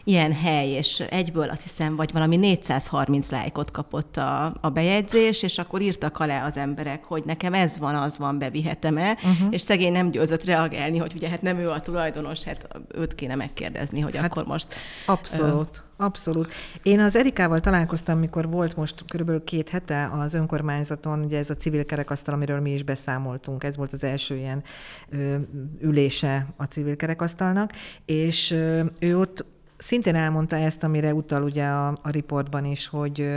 ilyen 0.08 0.34
hely, 0.34 0.70
és 0.70 1.00
egyből 1.00 1.50
azt 1.50 1.64
hiszem, 1.64 1.96
vagy 1.96 2.12
valami 2.12 2.36
430 2.36 3.30
lájkot 3.30 3.72
kapott 3.72 4.18
a, 4.18 4.54
a 4.62 4.70
bejegyzés, 4.70 5.44
és 5.44 5.58
akkor 5.58 5.82
írtak 5.82 6.20
alá 6.20 6.46
az 6.46 6.58
emberek, 6.58 7.04
hogy 7.04 7.24
nekem 7.26 7.54
ez 7.54 7.80
van, 7.80 7.96
az 7.96 8.18
van, 8.18 8.40
bevihetem-e, 8.40 9.12
uh-huh. 9.12 9.48
és 9.50 9.62
szegény 9.62 9.92
nem 9.92 10.12
győzött 10.12 10.44
reagálni, 10.44 10.98
hogy 10.98 11.14
ugye 11.16 11.30
hát 11.30 11.42
nem 11.42 11.58
ő 11.58 11.70
a 11.70 11.80
tulajdonos, 11.80 12.44
hát 12.44 12.68
őt 12.96 13.16
kéne 13.16 13.36
megkérdezni, 13.36 14.00
hogy 14.00 14.16
hát 14.16 14.26
akkor 14.26 14.46
most... 14.46 14.68
Abszolút. 15.06 15.84
Abszolút. 15.98 16.54
Én 16.84 17.00
az 17.00 17.16
Erikával 17.16 17.60
találkoztam, 17.60 18.20
mikor 18.20 18.50
volt 18.50 18.76
most 18.76 19.04
körülbelül 19.08 19.44
két 19.44 19.70
hete 19.70 20.10
az 20.14 20.34
önkormányzaton, 20.34 21.24
ugye 21.24 21.38
ez 21.38 21.50
a 21.50 21.56
civil 21.56 21.86
kerekasztal, 21.86 22.34
amiről 22.34 22.60
mi 22.60 22.72
is 22.72 22.84
beszámoltunk, 22.84 23.64
ez 23.64 23.78
volt 23.78 23.94
az 23.94 24.04
első 24.04 24.36
ilyen 24.36 24.64
ö, 25.10 25.36
ülése 25.80 26.48
a 26.58 26.64
civil 26.64 26.96
kerekasztalnak, 26.96 27.72
és 28.06 28.52
ö, 28.52 28.84
ő 29.00 29.20
ott 29.20 29.46
szintén 29.78 30.16
elmondta 30.16 30.56
ezt, 30.56 30.84
amire 30.84 31.14
utal 31.14 31.44
ugye 31.44 31.66
a, 31.66 31.88
a 32.02 32.10
riportban 32.10 32.66
is, 32.66 32.88
hogy 32.88 33.30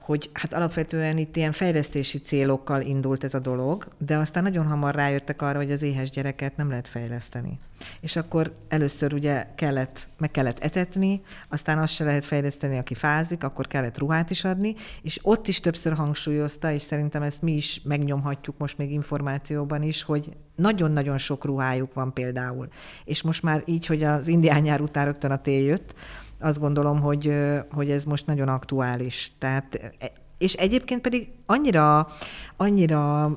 hogy 0.00 0.30
hát 0.32 0.54
alapvetően 0.54 1.18
itt 1.18 1.36
ilyen 1.36 1.52
fejlesztési 1.52 2.18
célokkal 2.18 2.80
indult 2.80 3.24
ez 3.24 3.34
a 3.34 3.38
dolog, 3.38 3.88
de 3.98 4.16
aztán 4.16 4.42
nagyon 4.42 4.66
hamar 4.66 4.94
rájöttek 4.94 5.42
arra, 5.42 5.58
hogy 5.58 5.72
az 5.72 5.82
éhes 5.82 6.10
gyereket 6.10 6.56
nem 6.56 6.68
lehet 6.68 6.88
fejleszteni. 6.88 7.58
És 8.00 8.16
akkor 8.16 8.52
először 8.68 9.12
ugye 9.12 9.46
kellett, 9.54 10.08
meg 10.18 10.30
kellett 10.30 10.58
etetni, 10.58 11.22
aztán 11.48 11.78
azt 11.78 11.94
se 11.94 12.04
lehet 12.04 12.24
fejleszteni, 12.24 12.78
aki 12.78 12.94
fázik, 12.94 13.44
akkor 13.44 13.66
kellett 13.66 13.98
ruhát 13.98 14.30
is 14.30 14.44
adni, 14.44 14.74
és 15.02 15.18
ott 15.22 15.48
is 15.48 15.60
többször 15.60 15.92
hangsúlyozta, 15.92 16.72
és 16.72 16.82
szerintem 16.82 17.22
ezt 17.22 17.42
mi 17.42 17.52
is 17.52 17.80
megnyomhatjuk 17.84 18.58
most 18.58 18.78
még 18.78 18.92
információban 18.92 19.82
is, 19.82 20.02
hogy 20.02 20.36
nagyon-nagyon 20.56 21.18
sok 21.18 21.44
ruhájuk 21.44 21.94
van 21.94 22.12
például. 22.12 22.68
És 23.04 23.22
most 23.22 23.42
már 23.42 23.62
így, 23.64 23.86
hogy 23.86 24.02
az 24.02 24.28
indián 24.28 24.62
nyár 24.62 24.80
után 24.80 25.04
rögtön 25.04 25.30
a 25.30 25.40
tél 25.40 25.64
jött, 25.64 25.94
azt 26.40 26.60
gondolom, 26.60 27.00
hogy, 27.00 27.34
hogy 27.70 27.90
ez 27.90 28.04
most 28.04 28.26
nagyon 28.26 28.48
aktuális. 28.48 29.32
Tehát 29.38 29.94
e, 29.98 30.12
és 30.38 30.54
egyébként 30.54 31.00
pedig 31.00 31.28
annyira, 31.46 32.08
annyira 32.56 33.28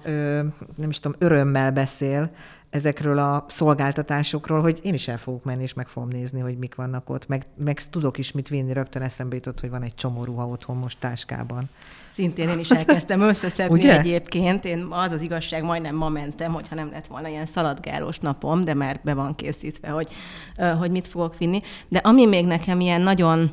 nem 0.76 0.90
is 0.90 1.00
tudom, 1.00 1.18
örömmel 1.20 1.72
beszél 1.72 2.32
ezekről 2.74 3.18
a 3.18 3.46
szolgáltatásokról, 3.48 4.62
hogy 4.62 4.80
én 4.84 4.94
is 4.94 5.08
el 5.08 5.18
fogok 5.18 5.44
menni, 5.44 5.62
és 5.62 5.74
meg 5.74 5.88
fogom 5.88 6.10
nézni, 6.10 6.40
hogy 6.40 6.58
mik 6.58 6.76
vannak 6.76 7.10
ott, 7.10 7.28
meg, 7.28 7.44
meg 7.58 7.82
tudok 7.90 8.18
is 8.18 8.32
mit 8.32 8.48
vinni, 8.48 8.74
rögtön 8.74 9.02
eszembe 9.02 9.36
jutott, 9.36 9.60
hogy 9.60 9.70
van 9.70 9.84
egy 9.84 9.96
csomó 9.96 10.24
ruha 10.24 10.48
otthon 10.48 10.78
most 10.78 11.00
táskában. 11.00 11.70
Szintén 12.10 12.50
én 12.50 12.60
is 12.60 12.70
elkezdtem 12.70 13.22
összeszedni 13.32 13.74
Ugye? 13.78 14.00
egyébként. 14.00 14.66
Én 14.66 14.88
az 14.90 15.12
az 15.12 15.22
igazság, 15.22 15.64
majdnem 15.64 15.96
ma 15.96 16.10
mentem, 16.10 16.54
hogyha 16.54 16.76
nem 16.76 16.90
lett 16.92 17.08
volna 17.08 17.28
ilyen 17.28 17.46
szaladgálós 17.46 18.20
napom, 18.20 18.64
de 18.64 18.74
már 18.74 19.00
be 19.04 19.14
van 19.14 19.36
készítve, 19.36 19.90
hogy, 19.90 20.08
hogy 20.80 20.92
mit 20.92 21.08
fogok 21.08 21.38
vinni. 21.38 21.62
De 21.88 21.98
ami 21.98 22.26
még 22.26 22.46
nekem 22.46 22.80
ilyen 22.80 23.02
nagyon 23.02 23.52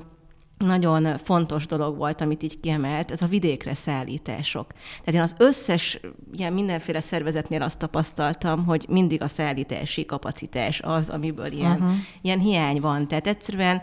nagyon 0.66 1.18
fontos 1.18 1.66
dolog 1.66 1.96
volt, 1.96 2.20
amit 2.20 2.42
így 2.42 2.60
kiemelt, 2.60 3.10
ez 3.10 3.22
a 3.22 3.26
vidékre 3.26 3.74
szállítások. 3.74 4.66
Tehát 5.04 5.14
én 5.14 5.20
az 5.20 5.34
összes 5.38 6.00
ilyen 6.32 6.52
mindenféle 6.52 7.00
szervezetnél 7.00 7.62
azt 7.62 7.78
tapasztaltam, 7.78 8.64
hogy 8.64 8.86
mindig 8.88 9.22
a 9.22 9.28
szállítási 9.28 10.04
kapacitás 10.04 10.80
az, 10.80 11.08
amiből 11.08 11.52
ilyen, 11.52 11.72
uh-huh. 11.72 11.92
ilyen 12.22 12.38
hiány 12.38 12.80
van. 12.80 13.08
Tehát 13.08 13.26
egyszerűen 13.26 13.82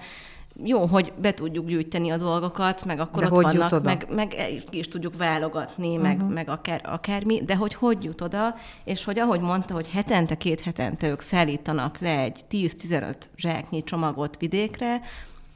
jó, 0.64 0.86
hogy 0.86 1.14
be 1.22 1.34
tudjuk 1.34 1.68
gyűjteni 1.68 2.10
a 2.10 2.18
dolgokat, 2.18 2.86
meg 2.86 3.00
akkor 3.00 3.24
de 3.24 3.30
ott 3.32 3.44
vannak, 3.44 3.84
meg, 3.84 4.08
meg 4.10 4.36
ki 4.70 4.78
is 4.78 4.88
tudjuk 4.88 5.18
válogatni, 5.18 5.88
uh-huh. 5.88 6.04
meg, 6.04 6.24
meg 6.28 6.50
akár, 6.50 6.82
akármi, 6.86 7.44
de 7.44 7.56
hogy 7.56 7.74
hogy 7.74 8.04
jut 8.04 8.22
oda, 8.22 8.56
és 8.84 9.04
hogy 9.04 9.20
ahogy 9.20 9.40
mondta, 9.40 9.74
hogy 9.74 9.90
hetente, 9.90 10.36
két 10.36 10.62
hetente 10.62 11.10
ők 11.10 11.22
szállítanak 11.22 12.00
le 12.00 12.20
egy 12.20 12.40
10-15 12.52 13.16
zsáknyi 13.36 13.84
csomagot 13.84 14.38
vidékre, 14.40 15.02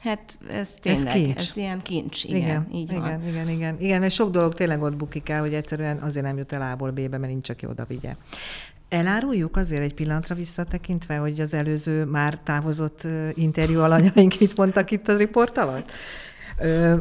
Hát 0.02 0.38
ez 0.50 0.74
tényleg, 0.80 1.06
ez, 1.06 1.12
kincs. 1.12 1.48
ez 1.48 1.56
ilyen 1.56 1.82
kincs, 1.82 2.24
igen, 2.24 2.36
igen 2.36 2.66
így 2.72 2.90
igen, 2.90 3.00
van. 3.00 3.28
Igen, 3.28 3.48
igen, 3.48 3.76
igen, 3.80 4.00
mert 4.00 4.12
sok 4.12 4.30
dolog 4.30 4.54
tényleg 4.54 4.82
ott 4.82 4.96
bukik 4.96 5.28
el, 5.28 5.40
hogy 5.40 5.54
egyszerűen 5.54 5.98
azért 5.98 6.24
nem 6.24 6.38
jut 6.38 6.52
el 6.52 6.72
A-ból 6.72 6.90
B-be, 6.90 7.18
mert 7.18 7.32
nincs, 7.32 7.50
aki 7.50 7.66
oda 7.66 7.84
vigye. 7.84 8.16
Eláruljuk 8.88 9.56
azért 9.56 9.82
egy 9.82 9.94
pillanatra 9.94 10.34
visszatekintve, 10.34 11.16
hogy 11.16 11.40
az 11.40 11.54
előző 11.54 12.04
már 12.04 12.38
távozott 12.38 13.06
interjú 13.34 13.80
alanyaink 13.80 14.34
mit 14.40 14.56
mondtak 14.56 14.90
itt 14.90 15.08
a 15.08 15.16
riport 15.16 15.58
alatt? 15.58 15.90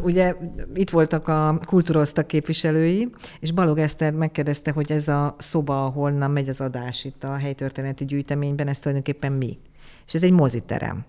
Ugye 0.01 0.35
itt 0.73 0.89
voltak 0.89 1.27
a 1.27 1.59
kultúroztak 1.65 2.27
képviselői, 2.27 3.09
és 3.39 3.51
Balog 3.51 3.77
Eszter 3.77 4.11
megkérdezte, 4.13 4.71
hogy 4.71 4.91
ez 4.91 5.07
a 5.07 5.35
szoba, 5.39 5.85
ahonnan 5.85 6.31
megy 6.31 6.49
az 6.49 6.61
adás 6.61 7.05
itt 7.05 7.23
a 7.23 7.35
helytörténeti 7.35 8.05
gyűjteményben, 8.05 8.67
ez 8.67 8.79
tulajdonképpen 8.79 9.31
mi? 9.31 9.57
És 10.07 10.13
ez 10.13 10.23
egy 10.23 10.31
moziterem. 10.31 11.05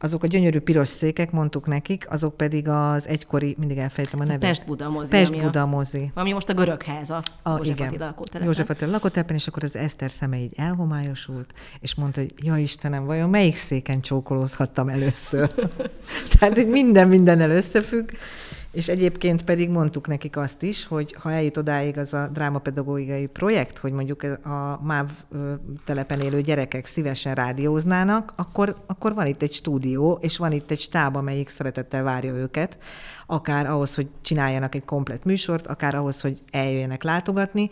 Azok 0.00 0.22
a 0.22 0.26
gyönyörű 0.26 0.60
piros 0.60 0.88
székek, 0.88 1.30
mondtuk 1.30 1.66
nekik, 1.66 2.06
azok 2.10 2.36
pedig 2.36 2.68
az 2.68 3.08
egykori, 3.08 3.56
mindig 3.58 3.78
elfejtem 3.78 4.20
a 4.20 4.22
hát 4.22 4.28
nevet. 4.28 4.48
Pest-Buda 4.48 4.90
mozi. 4.90 5.08
Pest-Buda 5.08 5.66
mozi. 5.66 6.10
Ami 6.14 6.32
most 6.32 6.48
a 6.48 6.54
görög 6.54 6.82
háza. 6.82 7.22
A, 7.42 7.50
József 7.50 7.76
igen. 7.76 7.88
Attila 7.88 8.04
lakótelepen. 8.04 8.46
József 8.46 8.70
Attila 8.70 8.90
lakótelepen, 8.90 9.36
és 9.36 9.46
akkor 9.46 9.64
az 9.64 9.76
Eszter 9.76 10.10
szeme 10.10 10.38
így 10.38 10.52
elhomályosult, 10.56 11.52
és 11.80 11.94
mondta, 11.94 12.20
hogy 12.20 12.32
ja 12.36 12.56
Istenem, 12.56 13.04
vajon 13.04 13.30
melyik 13.30 13.56
széken 13.56 14.00
csókolózhattam 14.00 14.88
először? 14.88 15.54
Tehát 16.38 16.58
így 16.58 16.68
minden 16.68 17.08
mindennel 17.08 17.50
összefügg, 17.50 18.10
És 18.72 18.88
egyébként 18.88 19.44
pedig 19.44 19.70
mondtuk 19.70 20.06
nekik 20.06 20.36
azt 20.36 20.62
is, 20.62 20.86
hogy 20.86 21.16
ha 21.18 21.32
eljut 21.32 21.56
odáig 21.56 21.98
az 21.98 22.14
a 22.14 22.28
drámapedagógiai 22.32 23.26
projekt, 23.26 23.78
hogy 23.78 23.92
mondjuk 23.92 24.22
a 24.22 24.80
MÁV 24.82 25.10
telepen 25.84 26.20
élő 26.20 26.40
gyerekek 26.40 26.86
szívesen 26.86 27.34
rádióznának, 27.34 28.32
akkor, 28.36 28.76
akkor 28.86 29.14
van 29.14 29.26
itt 29.26 29.42
egy 29.42 29.52
stúdió, 29.52 30.18
és 30.20 30.36
van 30.36 30.52
itt 30.52 30.70
egy 30.70 30.80
stáb, 30.80 31.16
amelyik 31.16 31.48
szeretettel 31.48 32.02
várja 32.02 32.34
őket, 32.34 32.78
akár 33.26 33.66
ahhoz, 33.66 33.94
hogy 33.94 34.08
csináljanak 34.20 34.74
egy 34.74 34.84
komplet 34.84 35.24
műsort, 35.24 35.66
akár 35.66 35.94
ahhoz, 35.94 36.20
hogy 36.20 36.42
eljöjjenek 36.50 37.02
látogatni. 37.02 37.70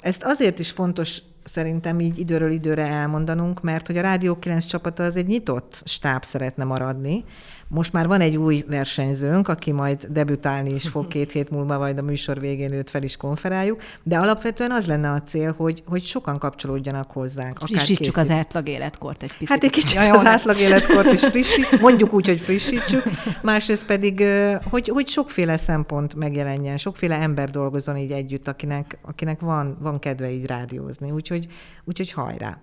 Ezt 0.00 0.24
azért 0.24 0.58
is 0.58 0.70
fontos 0.70 1.22
szerintem 1.44 2.00
így 2.00 2.18
időről 2.18 2.50
időre 2.50 2.86
elmondanunk, 2.86 3.62
mert 3.62 3.86
hogy 3.86 3.96
a 3.96 4.02
Rádió 4.02 4.38
9 4.38 4.64
csapata 4.64 5.04
az 5.04 5.16
egy 5.16 5.26
nyitott 5.26 5.82
stáb 5.84 6.24
szeretne 6.24 6.64
maradni, 6.64 7.24
most 7.68 7.92
már 7.92 8.06
van 8.06 8.20
egy 8.20 8.36
új 8.36 8.64
versenyzőnk, 8.68 9.48
aki 9.48 9.72
majd 9.72 10.06
debütálni 10.10 10.74
is 10.74 10.88
fog 10.88 11.08
két 11.14 11.32
hét 11.32 11.50
múlva, 11.50 11.78
vagy 11.78 11.98
a 11.98 12.02
műsor 12.02 12.40
végén 12.40 12.72
őt 12.72 12.90
fel 12.90 13.02
is 13.02 13.16
konferáljuk, 13.16 13.82
de 14.02 14.18
alapvetően 14.18 14.70
az 14.70 14.86
lenne 14.86 15.10
a 15.10 15.22
cél, 15.22 15.54
hogy, 15.56 15.82
hogy 15.86 16.02
sokan 16.02 16.38
kapcsolódjanak 16.38 17.10
hozzánk. 17.10 17.58
Frissítsük 17.58 18.16
az 18.16 18.30
átlag 18.30 18.68
életkort 18.68 19.22
egy 19.22 19.32
picit. 19.32 19.48
Hát 19.48 19.64
egy 19.64 19.70
kicsit 19.70 19.94
ja, 19.94 20.18
az 20.18 20.26
átlag 20.26 20.58
életkort 20.58 21.12
is 21.12 21.20
frissít, 21.20 21.80
mondjuk 21.80 22.12
úgy, 22.12 22.26
hogy 22.26 22.40
frissítsük, 22.40 23.02
másrészt 23.42 23.86
pedig, 23.86 24.24
hogy, 24.70 24.88
hogy 24.88 25.08
sokféle 25.08 25.56
szempont 25.56 26.14
megjelenjen, 26.14 26.76
sokféle 26.76 27.16
ember 27.16 27.50
dolgozon 27.50 27.96
így 27.96 28.10
együtt, 28.10 28.48
akinek, 28.48 28.98
akinek 29.02 29.40
van, 29.40 29.76
van 29.80 29.98
kedve 29.98 30.30
így 30.30 30.46
rádiózni, 30.46 31.10
úgyhogy, 31.10 31.46
úgyhogy 31.84 32.12
hajrá. 32.12 32.58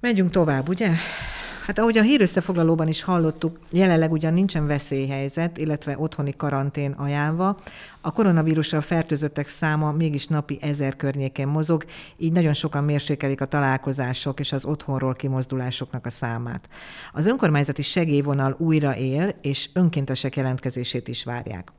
Megyünk 0.00 0.30
tovább, 0.30 0.68
ugye? 0.68 0.90
Hát 1.66 1.78
ahogy 1.78 1.98
a 1.98 2.02
hírösszefoglalóban 2.02 2.88
is 2.88 3.02
hallottuk, 3.02 3.58
jelenleg 3.70 4.12
ugyan 4.12 4.32
nincsen 4.32 4.66
veszélyhelyzet, 4.66 5.58
illetve 5.58 5.98
otthoni 5.98 6.34
karantén 6.36 6.90
ajánlva. 6.90 7.56
A 8.00 8.12
koronavírussal 8.12 8.80
fertőzöttek 8.80 9.48
száma 9.48 9.92
mégis 9.92 10.26
napi 10.26 10.58
ezer 10.60 10.96
környékén 10.96 11.46
mozog, 11.46 11.84
így 12.16 12.32
nagyon 12.32 12.52
sokan 12.52 12.84
mérsékelik 12.84 13.40
a 13.40 13.46
találkozások 13.46 14.40
és 14.40 14.52
az 14.52 14.64
otthonról 14.64 15.14
kimozdulásoknak 15.14 16.06
a 16.06 16.10
számát. 16.10 16.68
Az 17.12 17.26
önkormányzati 17.26 17.82
segélyvonal 17.82 18.54
újra 18.58 18.96
él, 18.96 19.34
és 19.42 19.68
önkéntesek 19.72 20.36
jelentkezését 20.36 21.08
is 21.08 21.24
várják. 21.24 21.72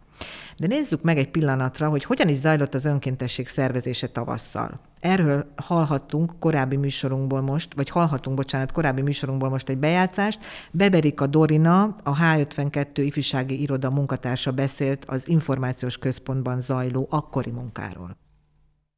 De 0.57 0.67
nézzük 0.67 1.01
meg 1.01 1.17
egy 1.17 1.29
pillanatra, 1.29 1.89
hogy 1.89 2.03
hogyan 2.03 2.27
is 2.27 2.37
zajlott 2.37 2.73
az 2.73 2.85
önkéntesség 2.85 3.47
szervezése 3.47 4.07
tavasszal. 4.07 4.79
Erről 4.99 5.45
hallhattunk 5.55 6.39
korábbi 6.39 6.75
műsorunkból 6.75 7.41
most, 7.41 7.73
vagy 7.73 7.89
hallhatunk, 7.89 8.35
bocsánat, 8.35 8.71
korábbi 8.71 9.01
műsorunkból 9.01 9.49
most 9.49 9.69
egy 9.69 9.77
bejátszást. 9.77 10.39
Beberika 10.71 11.27
Dorina, 11.27 11.83
a 12.03 12.17
H52 12.19 12.89
ifjúsági 12.95 13.61
iroda 13.61 13.89
munkatársa 13.89 14.51
beszélt 14.51 15.05
az 15.05 15.27
információs 15.27 15.97
központban 15.97 16.59
zajló 16.59 17.07
akkori 17.09 17.51
munkáról. 17.51 18.24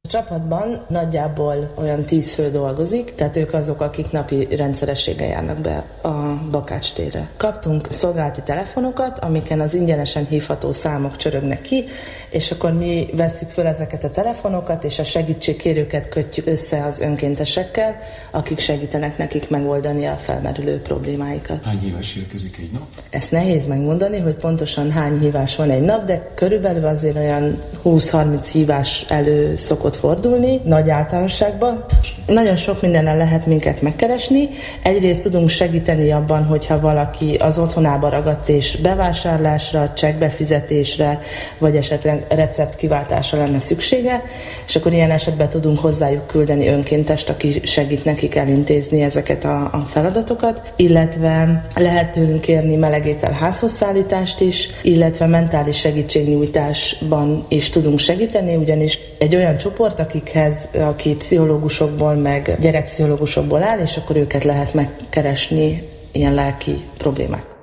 A 0.08 0.10
csapatban 0.10 0.84
nagyjából 0.88 1.72
olyan 1.74 2.04
tíz 2.04 2.32
fő 2.34 2.50
dolgozik, 2.50 3.14
tehát 3.14 3.36
ők 3.36 3.54
azok, 3.54 3.80
akik 3.80 4.10
napi 4.10 4.48
rendszerességgel 4.56 5.28
járnak 5.28 5.58
be 5.58 5.84
a 6.02 6.08
Bakács 6.50 6.92
térre. 6.92 7.28
Kaptunk 7.36 7.88
szolgálati 7.90 8.40
telefonokat, 8.44 9.18
amiken 9.18 9.60
az 9.60 9.74
ingyenesen 9.74 10.26
hívható 10.26 10.72
számok 10.72 11.16
csörögnek 11.16 11.60
ki, 11.60 11.84
és 12.30 12.50
akkor 12.50 12.72
mi 12.72 13.08
veszük 13.12 13.50
föl 13.50 13.66
ezeket 13.66 14.04
a 14.04 14.10
telefonokat, 14.10 14.84
és 14.84 14.98
a 14.98 15.04
segítségkérőket 15.04 16.08
kötjük 16.08 16.46
össze 16.46 16.84
az 16.84 17.00
önkéntesekkel, 17.00 17.96
akik 18.30 18.58
segítenek 18.58 19.18
nekik 19.18 19.50
megoldani 19.50 20.06
a 20.06 20.16
felmerülő 20.16 20.80
problémáikat. 20.80 21.64
Hány 21.64 21.78
hívás 21.78 22.16
érkezik 22.16 22.58
egy 22.58 22.70
nap? 22.72 22.86
Ezt 23.10 23.30
nehéz 23.30 23.66
megmondani, 23.66 24.18
hogy 24.18 24.34
pontosan 24.34 24.90
hány 24.90 25.18
hívás 25.18 25.56
van 25.56 25.70
egy 25.70 25.82
nap, 25.82 26.04
de 26.04 26.30
körülbelül 26.34 26.86
azért 26.86 27.16
olyan 27.16 27.62
20-30 27.84 28.48
hívás 28.52 29.06
elő 29.08 29.56
szokott 29.56 29.96
fordulni, 29.98 30.60
nagy 30.64 30.90
általánosságban. 30.90 31.84
Nagyon 32.26 32.54
sok 32.54 32.82
mindenen 32.82 33.16
lehet 33.16 33.46
minket 33.46 33.82
megkeresni. 33.82 34.48
Egyrészt 34.82 35.22
tudunk 35.22 35.48
segíteni 35.48 36.12
abban, 36.12 36.44
hogyha 36.44 36.80
valaki 36.80 37.36
az 37.40 37.58
otthonába 37.58 38.08
ragadt 38.08 38.48
és 38.48 38.76
bevásárlásra, 38.76 39.92
csekkbefizetésre, 39.96 41.20
vagy 41.58 41.76
esetleg 41.76 42.24
recept 42.28 42.76
kiváltásra 42.76 43.38
lenne 43.38 43.58
szüksége, 43.58 44.22
és 44.66 44.76
akkor 44.76 44.92
ilyen 44.92 45.10
esetben 45.10 45.48
tudunk 45.48 45.78
hozzájuk 45.78 46.26
küldeni 46.26 46.68
önkéntest, 46.68 47.28
aki 47.28 47.60
segít 47.64 48.04
nekik 48.04 48.34
elintézni 48.34 49.02
ezeket 49.02 49.44
a, 49.44 49.62
a 49.62 49.86
feladatokat, 49.90 50.72
illetve 50.76 51.64
lehet 51.74 52.12
tőlünk 52.12 52.40
kérni 52.40 52.76
melegétel 52.76 53.32
házhozszállítást 53.32 54.40
is, 54.40 54.68
illetve 54.82 55.26
mentális 55.26 55.78
segítségnyújtásban 55.78 57.44
is 57.48 57.70
tudunk 57.70 57.98
segíteni, 57.98 58.56
ugyanis 58.56 58.98
egy 59.18 59.36
olyan 59.36 59.56
csoport, 59.56 59.76
akikhez, 59.78 60.68
aki 60.74 61.14
pszichológusokból, 61.14 62.14
meg 62.14 62.56
gyerekpszichológusokból 62.60 63.62
áll, 63.62 63.78
és 63.78 63.96
akkor 63.96 64.16
őket 64.16 64.44
lehet 64.44 64.74
megkeresni 64.74 65.88
ilyen 66.12 66.34
lelki 66.34 66.84
problémák. 66.96 67.56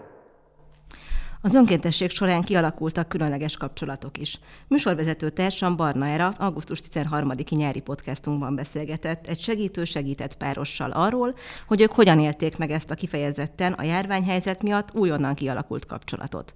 Az 1.45 1.55
önkéntesség 1.55 2.09
során 2.09 2.41
kialakultak 2.41 3.07
különleges 3.07 3.57
kapcsolatok 3.57 4.17
is. 4.17 4.39
Műsorvezető 4.67 5.29
társam 5.29 5.75
Barna 5.75 6.07
Era 6.07 6.33
augusztus 6.37 6.79
13-i 6.91 7.55
nyári 7.55 7.79
podcastunkban 7.79 8.55
beszélgetett 8.55 9.27
egy 9.27 9.39
segítő 9.39 9.83
segített 9.83 10.35
párossal 10.35 10.91
arról, 10.91 11.35
hogy 11.67 11.81
ők 11.81 11.91
hogyan 11.91 12.19
élték 12.19 12.57
meg 12.57 12.71
ezt 12.71 12.91
a 12.91 12.95
kifejezetten 12.95 13.73
a 13.73 13.83
járványhelyzet 13.83 14.63
miatt 14.63 14.95
újonnan 14.95 15.35
kialakult 15.35 15.85
kapcsolatot. 15.85 16.53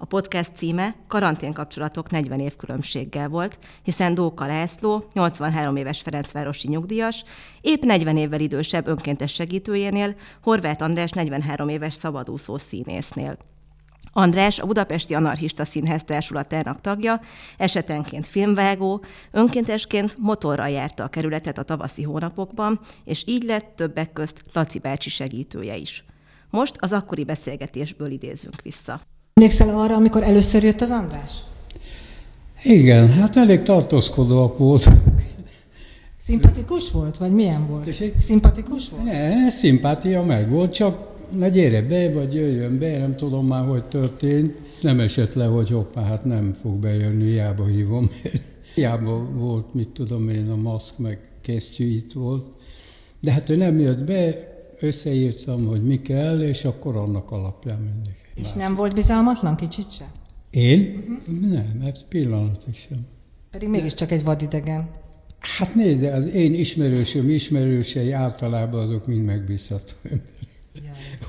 A 0.00 0.04
podcast 0.04 0.56
címe 0.56 0.94
Karanténkapcsolatok 1.06 2.10
40 2.10 2.40
év 2.40 2.56
különbséggel 2.56 3.28
volt, 3.28 3.58
hiszen 3.82 4.14
Dóka 4.14 4.46
László, 4.46 5.04
83 5.12 5.76
éves 5.76 6.00
Ferencvárosi 6.00 6.68
nyugdíjas, 6.68 7.24
épp 7.60 7.82
40 7.82 8.16
évvel 8.16 8.40
idősebb 8.40 8.86
önkéntes 8.86 9.32
segítőjénél, 9.32 10.14
Horváth 10.42 10.82
András 10.82 11.10
43 11.10 11.68
éves 11.68 11.94
szabadúszó 11.94 12.58
színésznél. 12.58 13.36
András 14.12 14.58
a 14.58 14.66
Budapesti 14.66 15.14
Anarchista 15.14 15.64
Színház 15.64 16.04
társulatának 16.04 16.80
tagja, 16.80 17.20
esetenként 17.56 18.26
filmvágó, 18.26 19.04
önkéntesként 19.30 20.16
motorral 20.18 20.68
járta 20.68 21.04
a 21.04 21.08
kerületet 21.08 21.58
a 21.58 21.62
tavaszi 21.62 22.02
hónapokban, 22.02 22.80
és 23.04 23.22
így 23.26 23.42
lett 23.42 23.72
többek 23.76 24.12
közt 24.12 24.42
Laci 24.52 24.78
bácsi 24.78 25.10
segítője 25.10 25.76
is. 25.76 26.04
Most 26.50 26.76
az 26.78 26.92
akkori 26.92 27.24
beszélgetésből 27.24 28.10
idézünk 28.10 28.62
vissza. 28.62 29.00
Emlékszel 29.38 29.78
arra, 29.78 29.94
amikor 29.94 30.22
először 30.22 30.62
jött 30.62 30.80
az 30.80 30.90
András? 30.90 31.32
Igen, 32.62 33.12
hát 33.12 33.36
elég 33.36 33.62
tartózkodóak 33.62 34.58
volt. 34.58 34.88
Szimpatikus 36.18 36.90
volt, 36.90 37.16
vagy 37.16 37.32
milyen 37.32 37.66
volt? 37.68 37.94
Szimpatikus 38.18 38.88
volt? 38.88 39.04
Ne, 39.04 39.50
szimpátia 39.50 40.22
meg 40.22 40.50
volt, 40.50 40.72
csak 40.72 41.08
na 41.30 41.48
gyere 41.48 41.82
be, 41.82 42.12
vagy 42.12 42.34
jöjjön 42.34 42.78
be, 42.78 42.98
nem 42.98 43.16
tudom 43.16 43.46
már, 43.46 43.66
hogy 43.66 43.84
történt. 43.84 44.62
Nem 44.80 45.00
esett 45.00 45.34
le, 45.34 45.44
hogy 45.44 45.70
hoppá, 45.70 46.02
hát 46.02 46.24
nem 46.24 46.52
fog 46.52 46.74
bejönni, 46.74 47.24
hiába 47.24 47.66
hívom. 47.66 48.10
hiába 48.74 49.28
volt, 49.32 49.74
mit 49.74 49.88
tudom 49.88 50.28
én, 50.28 50.50
a 50.50 50.56
maszk, 50.56 50.98
meg 50.98 51.18
kesztyű 51.40 51.96
itt 51.96 52.12
volt. 52.12 52.46
De 53.20 53.32
hát 53.32 53.48
ő 53.48 53.56
nem 53.56 53.78
jött 53.78 54.04
be, 54.04 54.34
összeírtam, 54.80 55.66
hogy 55.66 55.82
mi 55.82 56.02
kell, 56.02 56.40
és 56.40 56.64
akkor 56.64 56.96
annak 56.96 57.30
alapján 57.30 57.78
mindig. 57.78 58.27
És 58.40 58.52
nem 58.52 58.74
volt 58.74 58.94
bizalmatlan 58.94 59.56
kicsit 59.56 59.92
sem? 59.92 60.06
Én? 60.50 61.04
Uh-huh. 61.28 61.50
Nem, 61.50 61.76
mert 61.82 62.04
pillanatig 62.08 62.74
sem. 62.74 62.98
Pedig 63.50 63.68
mégiscsak 63.68 64.10
egy 64.10 64.24
vadidegen. 64.24 64.88
Hát 65.38 65.74
nézd, 65.74 66.02
az 66.02 66.26
én 66.26 66.54
ismerősöm 66.54 67.30
ismerősei 67.30 68.12
általában 68.12 68.80
azok 68.80 69.06
mind 69.06 69.24
megbízható 69.24 69.92
emberek. 70.02 70.36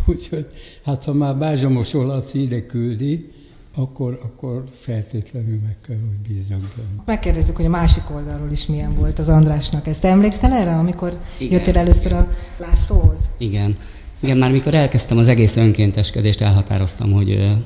Úgyhogy, 0.05 0.47
hát 0.83 1.03
ha 1.03 1.13
már 1.13 1.37
Bázsamos 1.37 1.93
Olaci 1.93 2.41
ide 2.41 2.65
küldi, 2.65 3.31
akkor, 3.75 4.19
akkor 4.23 4.63
feltétlenül 4.73 5.59
meg 5.63 5.77
kell, 5.87 5.97
hogy 5.97 6.33
bízzak 6.33 6.59
benne. 6.59 7.03
Megkérdezzük, 7.05 7.55
hogy 7.55 7.65
a 7.65 7.69
másik 7.69 8.03
oldalról 8.15 8.51
is 8.51 8.65
milyen 8.65 8.95
volt 8.95 9.19
az 9.19 9.29
Andrásnak. 9.29 9.87
Ezt 9.87 10.03
emlékszel 10.05 10.53
erre, 10.53 10.77
amikor 10.77 11.19
Igen. 11.39 11.57
jöttél 11.57 11.77
először 11.77 12.13
a 12.13 12.27
Lászlóhoz? 12.57 13.29
Igen. 13.37 13.77
Igen, 14.19 14.37
már 14.37 14.51
mikor 14.51 14.73
elkezdtem 14.73 15.17
az 15.17 15.27
egész 15.27 15.55
önkénteskedést, 15.55 16.41
elhatároztam, 16.41 17.11
hogy 17.11 17.57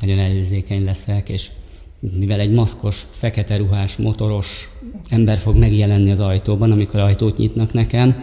nagyon 0.00 0.18
előzékeny 0.18 0.84
leszek, 0.84 1.28
és 1.28 1.50
mivel 2.18 2.40
egy 2.40 2.50
maszkos, 2.50 3.06
fekete 3.10 3.56
ruhás, 3.56 3.96
motoros 3.96 4.70
ember 5.08 5.38
fog 5.38 5.56
megjelenni 5.56 6.10
az 6.10 6.20
ajtóban, 6.20 6.72
amikor 6.72 7.00
ajtót 7.00 7.36
nyitnak 7.36 7.72
nekem, 7.72 8.22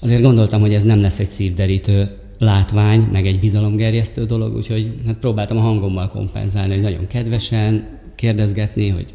azért 0.00 0.22
gondoltam, 0.22 0.60
hogy 0.60 0.74
ez 0.74 0.84
nem 0.84 1.00
lesz 1.00 1.18
egy 1.18 1.28
szívderítő 1.28 2.18
látvány, 2.38 3.00
meg 3.00 3.26
egy 3.26 3.40
bizalomgerjesztő 3.40 4.24
dolog, 4.24 4.54
úgyhogy 4.54 4.94
hát 5.06 5.16
próbáltam 5.16 5.56
a 5.56 5.60
hangommal 5.60 6.08
kompenzálni, 6.08 6.72
hogy 6.72 6.82
nagyon 6.82 7.06
kedvesen 7.06 7.98
kérdezgetni, 8.14 8.88
hogy 8.88 9.06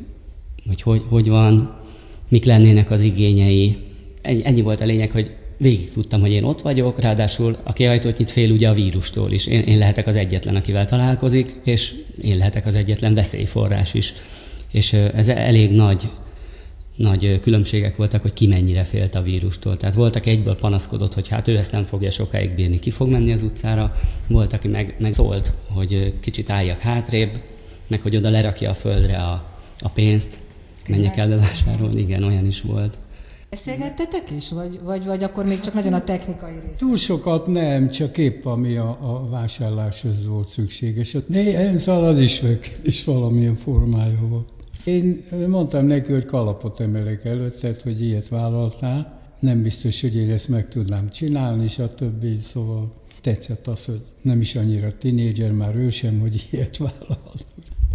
hogy, 0.68 0.82
hogy, 0.82 1.02
hogy 1.10 1.30
van, 1.30 1.76
mik 2.30 2.46
lennének 2.46 2.92
az 2.92 3.02
igényei. 3.02 3.78
Ennyi 4.22 4.62
volt 4.62 4.82
a 4.82 4.86
lényeg, 4.86 5.12
hogy 5.12 5.36
végig 5.58 5.90
tudtam, 5.90 6.22
hogy 6.22 6.32
én 6.32 6.44
ott 6.44 6.62
vagyok, 6.62 7.00
ráadásul 7.00 7.58
aki 7.64 7.86
ajtót 7.86 8.18
nyit 8.18 8.30
fél 8.30 8.52
ugye 8.52 8.70
a 8.70 8.74
vírustól 8.74 9.32
is. 9.32 9.46
Én, 9.48 9.62
én 9.62 9.78
lehetek 9.78 10.08
az 10.08 10.16
egyetlen, 10.16 10.56
akivel 10.56 10.86
találkozik, 10.86 11.60
és 11.64 11.94
én 12.22 12.38
lehetek 12.38 12.66
az 12.66 12.76
egyetlen 12.76 13.14
veszélyforrás 13.14 13.94
is. 13.94 14.14
És 14.72 14.94
ez 14.94 15.28
elég 15.28 15.72
nagy 15.72 16.10
nagy 16.96 17.40
különbségek 17.42 17.96
voltak, 17.96 18.22
hogy 18.22 18.34
ki 18.34 18.48
mennyire 18.48 18.84
félt 18.84 19.16
a 19.16 19.22
vírustól. 19.22 19.78
Tehát 19.78 19.96
voltak 19.96 20.26
egyből 20.26 20.56
panaszkodott, 20.56 21.14
hogy 21.14 21.28
hát 21.28 21.48
ő 21.48 21.58
ezt 21.58 21.72
nem 21.72 21.84
fogja 21.84 22.12
sokáig 22.12 22.50
bírni, 22.50 22.80
ki 22.80 22.90
fog 22.90 23.10
menni 23.10 23.32
az 23.32 23.42
utcára. 23.42 23.96
Volt, 24.28 24.54
aki 24.54 24.68
meg, 24.68 24.96
meg 25.00 25.14
szólt, 25.14 25.52
hogy 25.68 26.14
kicsit 26.20 26.50
álljak 26.50 26.80
hátrébb, 26.80 27.30
meg 27.88 28.02
hogy 28.02 28.16
oda 28.16 28.30
lerakja 28.30 28.70
a 28.70 28.74
földre 28.74 29.18
a, 29.18 29.46
a 29.80 29.90
pénzt, 29.90 30.38
menjek 30.88 31.18
el 31.18 31.28
bevásárolni. 31.28 32.02
Igen, 32.02 32.24
olyan 32.24 32.46
is 32.46 32.62
volt. 32.62 32.98
Beszélgettetek 33.50 34.32
is, 34.32 34.52
vagy, 34.52 34.80
vagy, 34.84 35.06
vagy 35.06 35.24
akkor 35.24 35.46
még 35.46 35.60
csak 35.60 35.74
nagyon 35.74 35.94
a 35.94 36.04
technikai 36.04 36.54
rész? 36.54 36.78
Túl 36.78 36.98
sokat 36.98 37.48
nem, 37.48 37.90
csak 37.90 38.18
épp 38.18 38.46
ami 38.46 38.76
a, 38.76 38.98
a 39.02 39.30
vásárláshoz 39.30 40.28
volt 40.28 40.48
szükséges. 40.48 41.18
Néhány 41.28 41.78
szal 41.78 42.04
az 42.04 42.20
is, 42.20 42.42
is 42.82 43.04
valamilyen 43.04 43.56
formája 43.56 44.20
volt. 44.30 44.50
Én 44.84 45.26
mondtam 45.48 45.86
neki, 45.86 46.12
hogy 46.12 46.26
kalapot 46.26 46.80
emelek 46.80 47.26
előtted, 47.26 47.82
hogy 47.82 48.02
ilyet 48.02 48.28
vállaltál. 48.28 49.22
Nem 49.40 49.62
biztos, 49.62 50.02
hogy 50.02 50.16
én 50.16 50.32
ezt 50.32 50.48
meg 50.48 50.68
tudnám 50.68 51.10
csinálni, 51.10 51.64
és 51.64 51.80
a 51.80 51.94
többi, 51.94 52.38
szóval 52.44 52.92
tetszett 53.22 53.68
az, 53.68 53.86
hogy 53.86 54.02
nem 54.22 54.40
is 54.40 54.56
annyira 54.56 54.98
tinédzser, 54.98 55.52
már 55.52 55.76
ő 55.76 55.90
sem, 55.90 56.20
hogy 56.20 56.48
ilyet 56.52 56.78
vállalt. 56.78 57.46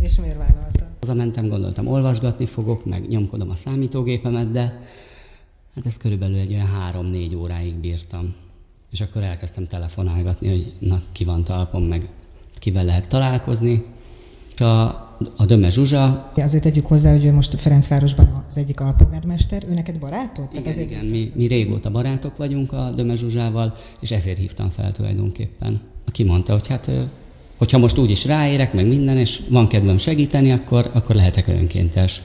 És 0.00 0.16
miért 0.20 0.36
vállalta? 0.36 0.88
Hazamentem, 1.00 1.48
gondoltam, 1.48 1.86
olvasgatni 1.86 2.46
fogok, 2.46 2.84
meg 2.84 3.08
nyomkodom 3.08 3.50
a 3.50 3.54
számítógépemet, 3.54 4.50
de 4.50 4.80
hát 5.84 5.92
ez 5.92 5.98
körülbelül 5.98 6.38
egy 6.38 6.52
olyan 6.52 6.66
három-négy 6.66 7.34
óráig 7.34 7.74
bírtam. 7.74 8.34
És 8.90 9.00
akkor 9.00 9.22
elkezdtem 9.22 9.66
telefonálgatni, 9.66 10.48
hogy 10.48 10.72
na, 10.78 11.02
ki 11.12 11.24
van 11.24 11.44
talpon, 11.44 11.82
meg 11.82 12.08
kivel 12.58 12.84
lehet 12.84 13.08
találkozni. 13.08 13.84
És 14.54 14.60
a 14.60 15.08
a 15.36 15.46
Döme 15.46 15.70
Zsuzsa. 15.70 16.32
Azért 16.36 16.62
tegyük 16.62 16.86
hozzá, 16.86 17.10
hogy 17.12 17.24
ő 17.24 17.32
most 17.32 17.54
Ferencvárosban 17.54 18.44
az 18.48 18.56
egyik 18.56 18.80
alpolgármester, 18.80 19.64
ő 19.68 19.74
neked 19.74 19.98
barátod? 19.98 20.48
Igen, 20.52 20.66
azért 20.66 20.90
igen 20.90 21.06
mi, 21.06 21.32
mi 21.34 21.46
régóta 21.46 21.90
barátok 21.90 22.36
vagyunk 22.36 22.72
a 22.72 22.90
Döme 22.94 23.14
Zsuzsával, 23.14 23.76
és 24.00 24.10
ezért 24.10 24.38
hívtam 24.38 24.68
fel 24.68 24.92
tulajdonképpen. 24.92 25.80
Aki 26.06 26.24
mondta, 26.24 26.52
hogy 26.52 26.66
hát 26.66 26.90
hogyha 27.56 27.78
most 27.78 27.98
úgy 27.98 28.10
is 28.10 28.24
ráérek, 28.24 28.72
meg 28.72 28.86
minden, 28.86 29.16
és 29.16 29.42
van 29.48 29.68
kedvem 29.68 29.98
segíteni, 29.98 30.52
akkor, 30.52 30.90
akkor 30.92 31.14
lehetek 31.14 31.48
önkéntes. 31.48 32.22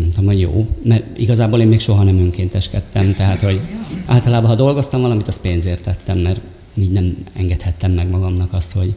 Mondtam, 0.00 0.24
hogy 0.24 0.40
jó, 0.40 0.68
mert 0.82 1.18
igazából 1.18 1.60
én 1.60 1.66
még 1.66 1.80
soha 1.80 2.02
nem 2.02 2.18
önkénteskedtem, 2.18 3.14
tehát 3.14 3.40
hogy 3.40 3.60
általában, 4.06 4.50
ha 4.50 4.56
dolgoztam 4.56 5.00
valamit, 5.00 5.28
azt 5.28 5.40
pénzért 5.40 5.82
tettem, 5.82 6.18
mert 6.18 6.40
így 6.74 6.92
nem 6.92 7.16
engedhettem 7.32 7.92
meg 7.92 8.08
magamnak 8.08 8.52
azt, 8.52 8.72
hogy, 8.72 8.94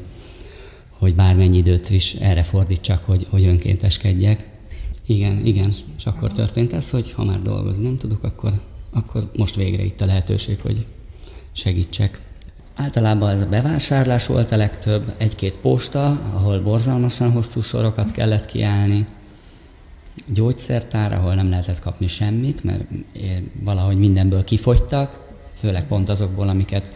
hogy 0.90 1.16
bármennyi 1.16 1.58
időt 1.58 1.90
is 1.90 2.14
erre 2.14 2.44
fordítsak, 2.44 3.06
hogy, 3.06 3.28
hogy 3.30 3.46
önkénteskedjek. 3.46 4.50
Igen, 5.06 5.46
igen. 5.46 5.72
És 5.98 6.06
akkor 6.06 6.32
történt 6.32 6.74
ez, 6.74 6.90
hogy 6.90 7.12
ha 7.12 7.24
már 7.24 7.42
dolgozni 7.42 7.84
nem 7.84 7.98
tudok, 7.98 8.24
akkor, 8.24 8.52
akkor 8.92 9.32
most 9.36 9.56
végre 9.56 9.84
itt 9.84 10.02
a 10.02 10.06
lehetőség, 10.06 10.60
hogy 10.62 10.86
segítsek. 11.52 12.20
Általában 12.76 13.30
ez 13.30 13.42
a 13.42 13.48
bevásárlás 13.50 14.28
volt 14.28 14.52
a 14.52 14.58
legtöbb, 14.58 15.14
egy-két 15.18 15.54
posta, 15.54 16.06
ahol 16.34 16.62
borzalmasan 16.62 17.32
hosszú 17.32 17.62
sorokat 17.62 18.12
kellett 18.12 18.46
kiállni, 18.46 19.08
gyógyszertár, 20.26 21.14
ahol 21.14 21.34
nem 21.34 21.50
lehetett 21.50 21.80
kapni 21.80 22.08
semmit, 22.08 22.64
mert 22.64 22.84
valahogy 23.64 23.98
mindenből 23.98 24.44
kifogytak, 24.44 25.30
főleg 25.54 25.88
pont 25.88 26.10
azokból, 26.10 26.48
amiket, 26.50 26.92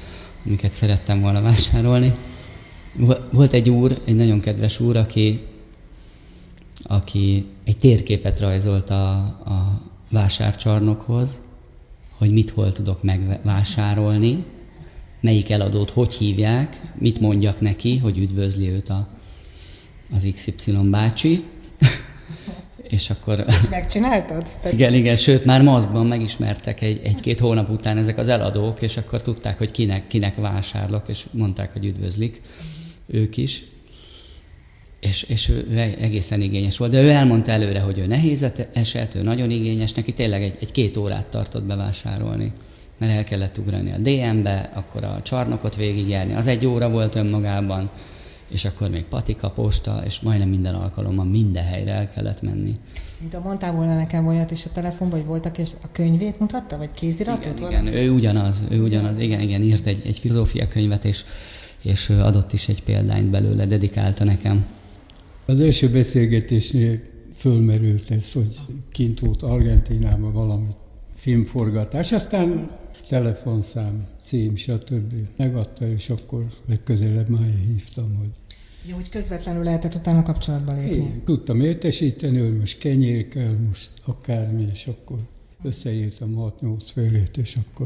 amiket 0.45 0.73
szerettem 0.73 1.21
volna 1.21 1.41
vásárolni. 1.41 2.13
Volt 3.31 3.53
egy 3.53 3.69
úr, 3.69 4.01
egy 4.05 4.15
nagyon 4.15 4.39
kedves 4.39 4.79
úr, 4.79 4.95
aki, 4.95 5.45
aki 6.83 7.45
egy 7.63 7.77
térképet 7.77 8.39
rajzolt 8.39 8.89
a, 8.89 9.13
a 9.45 9.81
vásárcsarnokhoz, 10.09 11.37
hogy 12.17 12.31
mit 12.31 12.49
hol 12.49 12.71
tudok 12.71 13.03
megvásárolni, 13.03 14.43
melyik 15.19 15.49
eladót 15.49 15.89
hogy 15.89 16.13
hívják, 16.13 16.81
mit 16.99 17.19
mondjak 17.19 17.61
neki, 17.61 17.97
hogy 17.97 18.17
üdvözli 18.17 18.69
őt 18.69 18.89
a, 18.89 19.07
az 20.13 20.27
XY 20.33 20.71
bácsi. 20.71 21.43
És 22.95 23.09
akkor... 23.09 23.45
És 23.47 23.69
megcsináltad? 23.69 24.43
Tehát... 24.61 24.73
Igen, 24.73 24.93
igen, 24.93 25.15
sőt, 25.15 25.45
már 25.45 25.61
maszkban 25.61 26.05
megismertek 26.05 26.81
egy, 26.81 27.01
egy-két 27.03 27.39
hónap 27.39 27.69
után 27.69 27.97
ezek 27.97 28.17
az 28.17 28.27
eladók, 28.27 28.81
és 28.81 28.97
akkor 28.97 29.21
tudták, 29.21 29.57
hogy 29.57 29.71
kinek, 29.71 30.07
kinek 30.07 30.35
vásárlok, 30.35 31.03
és 31.07 31.25
mondták, 31.31 31.73
hogy 31.73 31.85
üdvözlik 31.85 32.41
ők 33.07 33.37
is, 33.37 33.63
és, 34.99 35.23
és 35.23 35.49
ő 35.49 35.79
egészen 35.99 36.41
igényes 36.41 36.77
volt. 36.77 36.91
De 36.91 37.01
ő 37.01 37.09
elmondta 37.09 37.51
előre, 37.51 37.79
hogy 37.79 37.97
ő 37.99 38.05
nehéz 38.05 38.45
eset, 38.73 39.15
ő 39.15 39.21
nagyon 39.21 39.51
igényes, 39.51 39.93
neki 39.93 40.13
tényleg 40.13 40.43
egy, 40.43 40.57
egy 40.59 40.71
két 40.71 40.97
órát 40.97 41.25
tartott 41.25 41.63
bevásárolni, 41.63 42.51
mert 42.97 43.11
el 43.11 43.23
kellett 43.23 43.57
ugrani 43.57 43.91
a 43.91 43.97
DM-be, 43.97 44.71
akkor 44.73 45.03
a 45.03 45.19
csarnokot 45.23 45.75
végigjárni, 45.75 46.33
az 46.33 46.47
egy 46.47 46.65
óra 46.65 46.89
volt 46.89 47.15
önmagában, 47.15 47.89
és 48.47 48.65
akkor 48.65 48.89
még 48.89 49.03
patika, 49.03 49.49
posta, 49.49 50.01
és 50.05 50.19
majdnem 50.19 50.49
minden 50.49 50.75
alkalommal 50.75 51.25
minden 51.25 51.63
helyre 51.63 51.91
el 51.91 52.09
kellett 52.09 52.41
menni. 52.41 52.75
Mint 53.19 53.33
a 53.33 53.39
mondtál 53.39 53.73
volna 53.73 53.95
nekem 53.95 54.27
olyat 54.27 54.51
is 54.51 54.65
a 54.65 54.69
telefonban, 54.73 55.19
hogy 55.19 55.27
voltak, 55.27 55.57
és 55.57 55.71
a 55.83 55.87
könyvét 55.91 56.39
mutatta, 56.39 56.77
vagy 56.77 56.91
kéziratot? 56.93 57.59
Igen, 57.59 57.87
igen 57.87 58.03
ő 58.03 58.09
ugyanaz, 58.09 58.63
ő 58.69 58.83
ugyanaz, 58.83 59.17
igen, 59.17 59.39
igen, 59.39 59.61
írt 59.61 59.85
egy, 59.85 60.01
egy 60.05 60.19
filozófia 60.19 60.67
könyvet, 60.67 61.05
és 61.05 61.23
és 61.85 62.09
adott 62.09 62.53
is 62.53 62.69
egy 62.69 62.83
példányt 62.83 63.29
belőle, 63.29 63.65
dedikálta 63.65 64.23
nekem. 64.23 64.65
Az 65.45 65.59
első 65.59 65.89
beszélgetésnél 65.89 66.99
fölmerült 67.35 68.11
ez, 68.11 68.31
hogy 68.31 68.55
kint 68.91 69.19
volt 69.19 69.41
Argentinában 69.41 70.33
valami 70.33 70.69
filmforgatás, 71.15 72.11
aztán 72.11 72.69
telefonszám, 73.09 74.07
cím, 74.23 74.55
stb. 74.55 75.13
Megadta, 75.35 75.87
és 75.87 76.09
akkor 76.09 76.45
legközelebb 76.65 77.29
már 77.29 77.53
hívtam, 77.67 78.15
hogy 78.15 78.29
jó, 78.87 78.95
hogy 78.95 79.09
közvetlenül 79.09 79.63
lehetett 79.63 79.95
utána 79.95 80.23
kapcsolatba 80.23 80.73
lépni. 80.73 80.95
Én 80.95 81.21
tudtam 81.25 81.61
értesíteni, 81.61 82.39
hogy 82.39 82.57
most 82.57 82.77
kenyér 82.77 83.27
kell, 83.27 83.55
most 83.67 83.89
akármi, 84.05 84.67
és 84.71 84.87
akkor 84.87 85.17
összeírtam 85.63 86.53
6-8 86.61 86.81
félét, 86.93 87.37
és 87.37 87.55
akkor... 87.55 87.85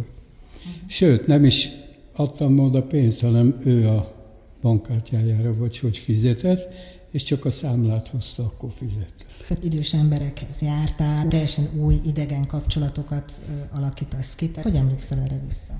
Uh-huh. 0.58 0.90
Sőt, 0.90 1.28
nem 1.28 1.46
is 1.46 1.70
adtam 2.16 2.60
oda 2.60 2.84
pénzt, 2.84 3.22
hanem 3.22 3.60
ő 3.64 3.88
a 3.88 4.16
bankkártyájára 4.62 5.56
vagy 5.56 5.80
hogy 5.80 5.98
fizetett, 5.98 6.74
és 7.12 7.24
csak 7.24 7.46
a 7.46 7.50
számlát 7.50 8.08
hozta, 8.08 8.44
akkor 8.44 8.72
fizet. 8.76 9.14
Idős 9.62 9.94
emberekhez 9.94 10.62
jártál, 10.62 11.28
teljesen 11.28 11.66
új 11.76 12.02
idegen 12.06 12.48
kapcsolatokat 12.48 13.32
alakítasz 13.72 14.36
ki. 14.36 14.52
Hogy 14.62 14.76
emlékszel 14.76 15.20
erre 15.20 15.42
vissza? 15.48 15.74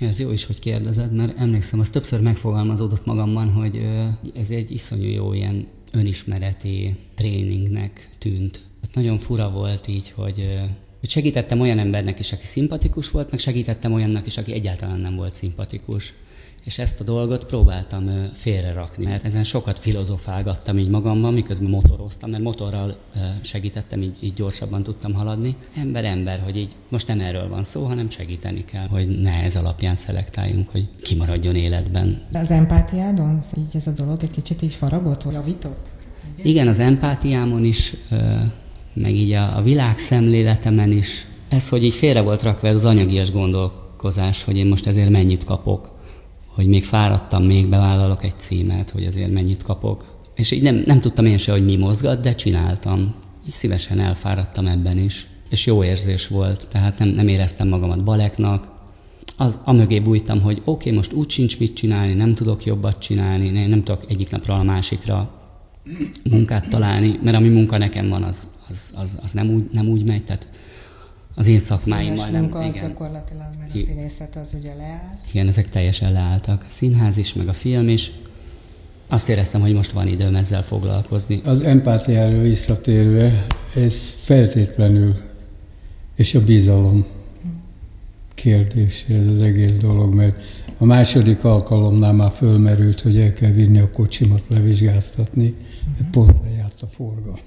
Ez 0.00 0.18
jó 0.18 0.30
is, 0.30 0.44
hogy 0.44 0.58
kérdezed, 0.58 1.12
mert 1.12 1.38
emlékszem, 1.38 1.80
az 1.80 1.90
többször 1.90 2.20
megfogalmazódott 2.20 3.06
magamban, 3.06 3.52
hogy 3.52 3.86
ez 4.34 4.50
egy 4.50 4.70
iszonyú 4.70 5.08
jó 5.08 5.32
ilyen 5.32 5.66
önismereti 5.92 6.96
tréningnek 7.14 8.08
tűnt. 8.18 8.60
Hát 8.82 8.94
nagyon 8.94 9.18
fura 9.18 9.50
volt 9.50 9.88
így, 9.88 10.10
hogy 10.10 10.58
hogy 11.00 11.10
segítettem 11.10 11.60
olyan 11.60 11.78
embernek 11.78 12.18
is, 12.18 12.32
aki 12.32 12.46
szimpatikus 12.46 13.10
volt, 13.10 13.30
meg 13.30 13.40
segítettem 13.40 13.92
olyannak 13.92 14.26
is, 14.26 14.38
aki 14.38 14.52
egyáltalán 14.52 15.00
nem 15.00 15.16
volt 15.16 15.34
szimpatikus. 15.34 16.12
És 16.66 16.78
ezt 16.78 17.00
a 17.00 17.04
dolgot 17.04 17.44
próbáltam 17.44 18.30
félre 18.34 18.72
rakni, 18.72 19.04
mert 19.04 19.24
ezen 19.24 19.44
sokat 19.44 19.78
filozofálgattam 19.78 20.78
így 20.78 20.88
magamban, 20.88 21.32
miközben 21.32 21.70
motoroztam, 21.70 22.30
mert 22.30 22.42
motorral 22.42 22.96
segítettem, 23.40 24.02
így, 24.02 24.16
így 24.20 24.32
gyorsabban 24.34 24.82
tudtam 24.82 25.12
haladni. 25.12 25.56
Ember, 25.76 26.04
ember, 26.04 26.40
hogy 26.44 26.56
így 26.56 26.74
most 26.90 27.08
nem 27.08 27.20
erről 27.20 27.48
van 27.48 27.62
szó, 27.62 27.84
hanem 27.84 28.10
segíteni 28.10 28.64
kell, 28.64 28.86
hogy 28.86 29.20
ne 29.20 29.32
ez 29.32 29.56
alapján 29.56 29.96
szelektáljunk, 29.96 30.68
hogy 30.68 30.88
kimaradjon 31.02 31.54
életben. 31.54 32.22
Az 32.32 32.50
empátiádon 32.50 33.40
így 33.58 33.76
ez 33.76 33.86
a 33.86 33.92
dolog 33.92 34.22
egy 34.22 34.30
kicsit 34.30 34.62
így 34.62 34.74
faragott, 34.74 35.22
vagy 35.22 35.34
javított? 35.34 35.88
Igen, 36.42 36.68
az 36.68 36.78
empátiámon 36.78 37.64
is 37.64 37.94
meg 38.92 39.14
így 39.14 39.32
a, 39.32 39.56
a 39.56 39.62
világszemléletemen 39.62 40.92
is. 40.92 41.26
Ez, 41.48 41.68
hogy 41.68 41.84
így 41.84 41.94
félre 41.94 42.20
volt 42.20 42.42
rakva 42.42 42.68
ez 42.68 42.74
az 42.74 42.84
anyagias 42.84 43.32
gondolkozás, 43.32 44.44
hogy 44.44 44.56
én 44.56 44.66
most 44.66 44.86
ezért 44.86 45.10
mennyit 45.10 45.44
kapok, 45.44 45.94
hogy 46.56 46.66
még 46.66 46.84
fáradtam, 46.84 47.44
még 47.44 47.66
bevállalok 47.66 48.24
egy 48.24 48.38
címet, 48.38 48.90
hogy 48.90 49.04
azért 49.04 49.32
mennyit 49.32 49.62
kapok. 49.62 50.04
És 50.34 50.50
így 50.50 50.62
nem, 50.62 50.82
nem 50.84 51.00
tudtam 51.00 51.26
én 51.26 51.38
se, 51.38 51.52
hogy 51.52 51.64
mi 51.64 51.76
mozgat, 51.76 52.20
de 52.20 52.34
csináltam. 52.34 53.14
Így 53.46 53.52
szívesen 53.52 54.00
elfáradtam 54.00 54.66
ebben 54.66 54.98
is. 54.98 55.26
És 55.48 55.66
jó 55.66 55.84
érzés 55.84 56.28
volt, 56.28 56.66
tehát 56.68 56.98
nem, 56.98 57.08
nem 57.08 57.28
éreztem 57.28 57.68
magamat 57.68 58.04
baleknak. 58.04 58.68
Az, 59.36 59.58
amögé 59.64 60.00
bújtam, 60.00 60.40
hogy 60.40 60.62
oké, 60.64 60.70
okay, 60.70 60.92
most 60.92 61.12
úgy 61.12 61.30
sincs 61.30 61.58
mit 61.58 61.74
csinálni, 61.74 62.12
nem 62.12 62.34
tudok 62.34 62.64
jobbat 62.64 62.98
csinálni, 62.98 63.50
nem, 63.50 63.68
nem 63.68 63.82
tudok 63.82 64.04
egyik 64.10 64.30
napról 64.30 64.56
a 64.56 64.62
másikra 64.62 65.30
munkát 66.30 66.68
találni, 66.68 67.18
mert 67.22 67.36
ami 67.36 67.48
munka 67.48 67.78
nekem 67.78 68.08
van, 68.08 68.22
az, 68.22 68.46
az, 68.68 68.92
az, 68.94 69.18
az 69.22 69.32
nem, 69.32 69.50
úgy, 69.50 69.64
nem 69.72 69.88
úgy 69.88 70.04
megy, 70.04 70.24
tehát 70.24 70.48
az 71.38 71.46
én 71.46 71.58
szakmáim 71.58 72.14
majdnem. 72.14 72.40
munka 72.40 72.58
az 72.58 72.74
igen. 72.74 72.88
gyakorlatilag, 72.88 73.46
mert 73.58 73.74
a 73.74 73.78
színészet 73.78 74.36
az 74.36 74.54
ugye 74.58 74.74
leállt. 74.74 75.18
Igen, 75.30 75.48
ezek 75.48 75.68
teljesen 75.68 76.12
leálltak. 76.12 76.62
A 76.62 76.70
színház 76.70 77.16
is, 77.16 77.34
meg 77.34 77.48
a 77.48 77.52
film 77.52 77.88
is. 77.88 78.12
Azt 79.08 79.28
éreztem, 79.28 79.60
hogy 79.60 79.74
most 79.74 79.90
van 79.90 80.06
időm 80.06 80.34
ezzel 80.34 80.62
foglalkozni. 80.62 81.40
Az 81.44 81.62
empátiáról 81.62 82.40
visszatérve, 82.40 83.46
ez 83.74 84.08
feltétlenül, 84.08 85.16
és 86.14 86.34
a 86.34 86.44
bizalom 86.44 87.06
kérdés 88.34 89.04
ez 89.08 89.26
az 89.26 89.42
egész 89.42 89.76
dolog, 89.76 90.14
mert 90.14 90.36
a 90.78 90.84
második 90.84 91.44
alkalomnál 91.44 92.12
már 92.12 92.30
fölmerült, 92.30 93.00
hogy 93.00 93.18
el 93.18 93.32
kell 93.32 93.50
vinni 93.50 93.78
a 93.78 93.90
kocsimat 93.90 94.44
levizsgáztatni, 94.48 95.54
mert 95.98 96.10
pont 96.10 96.36
lejárt 96.44 96.82
a 96.82 96.86
forgalom. 96.86 97.40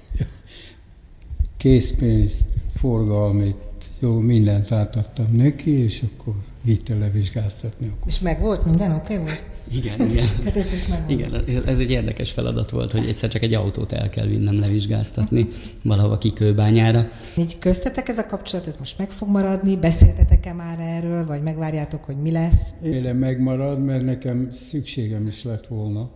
Készpénzt, 1.56 2.44
forgalmit, 2.74 3.56
jó, 3.98 4.18
mindent 4.18 4.72
átadtam 4.72 5.32
neki, 5.32 5.70
és 5.70 6.02
akkor 6.02 6.34
vitte 6.64 6.94
levizsgáztatni. 6.94 7.86
Akkor. 7.86 8.06
És 8.06 8.20
meg 8.20 8.40
volt 8.40 8.64
minden, 8.64 8.94
oké 8.94 9.14
okay 9.14 9.24
volt? 9.24 9.44
Igen, 9.72 10.10
igen. 10.10 10.26
Tehát 10.38 10.56
ez 10.56 10.72
is 10.72 10.86
Igen, 11.06 11.44
ez 11.66 11.78
egy 11.78 11.90
érdekes 11.90 12.30
feladat 12.30 12.70
volt, 12.70 12.92
hogy 12.92 13.08
egyszer 13.08 13.28
csak 13.28 13.42
egy 13.42 13.54
autót 13.54 13.92
el 13.92 14.10
kell 14.10 14.26
vinnem 14.26 14.60
levizsgáztatni 14.60 15.48
valahova 15.82 16.18
kikőbányára. 16.18 17.08
Így 17.36 17.58
köztetek 17.58 18.08
ez 18.08 18.18
a 18.18 18.26
kapcsolat, 18.26 18.66
ez 18.66 18.76
most 18.76 18.98
meg 18.98 19.10
fog 19.10 19.28
maradni? 19.28 19.76
Beszéltetek-e 19.76 20.52
már 20.52 20.78
erről, 20.80 21.26
vagy 21.26 21.42
megvárjátok, 21.42 22.04
hogy 22.04 22.16
mi 22.16 22.30
lesz? 22.30 22.74
Élem 22.82 23.16
megmarad, 23.16 23.84
mert 23.84 24.04
nekem 24.04 24.48
szükségem 24.52 25.26
is 25.26 25.44
lett 25.44 25.66
volna 25.66 26.10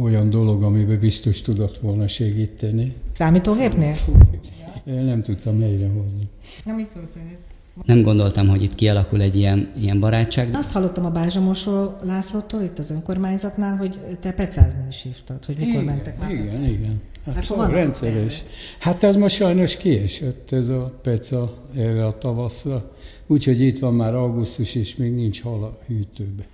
olyan 0.00 0.30
dolog, 0.30 0.62
amiben 0.62 0.98
biztos 0.98 1.40
tudott 1.40 1.78
volna 1.78 2.08
segíteni. 2.08 2.94
Számítógépnél? 3.12 3.88
Én 3.88 4.55
nem 4.94 5.22
tudtam 5.22 5.60
hozni. 5.94 6.28
Na, 6.64 6.74
mit 6.74 6.90
szólsz 6.90 7.14
ez? 7.32 7.46
Nem 7.84 8.02
gondoltam, 8.02 8.48
hogy 8.48 8.62
itt 8.62 8.74
kialakul 8.74 9.20
egy 9.20 9.36
ilyen, 9.36 9.72
ilyen 9.80 10.00
barátság. 10.00 10.48
Azt 10.52 10.72
hallottam 10.72 11.04
a 11.04 11.10
Bázsamosról 11.10 12.00
Lászlótól 12.02 12.62
itt 12.62 12.78
az 12.78 12.90
önkormányzatnál, 12.90 13.76
hogy 13.76 13.98
te 14.20 14.32
pecázni 14.32 14.86
is 14.88 15.02
hívtad, 15.02 15.44
hogy 15.44 15.56
mikor 15.58 15.72
igen, 15.72 15.84
mentek 15.84 16.18
már 16.18 16.30
Igen, 16.30 16.44
pecázni. 16.44 16.68
igen. 16.68 17.00
Hát 17.34 17.44
szóval 17.44 17.70
rendszeres. 17.70 18.42
Hát 18.78 19.02
az 19.02 19.16
most 19.16 19.34
sajnos 19.34 19.76
kiesett 19.76 20.52
ez 20.52 20.68
a 20.68 20.98
peca 21.02 21.64
erre 21.74 22.06
a 22.06 22.18
tavaszra. 22.18 22.92
Úgyhogy 23.26 23.60
itt 23.60 23.78
van 23.78 23.94
már 23.94 24.14
augusztus, 24.14 24.74
és 24.74 24.96
még 24.96 25.14
nincs 25.14 25.42
hal 25.42 25.62
a 25.64 25.78
hűtőbe. 25.86 26.46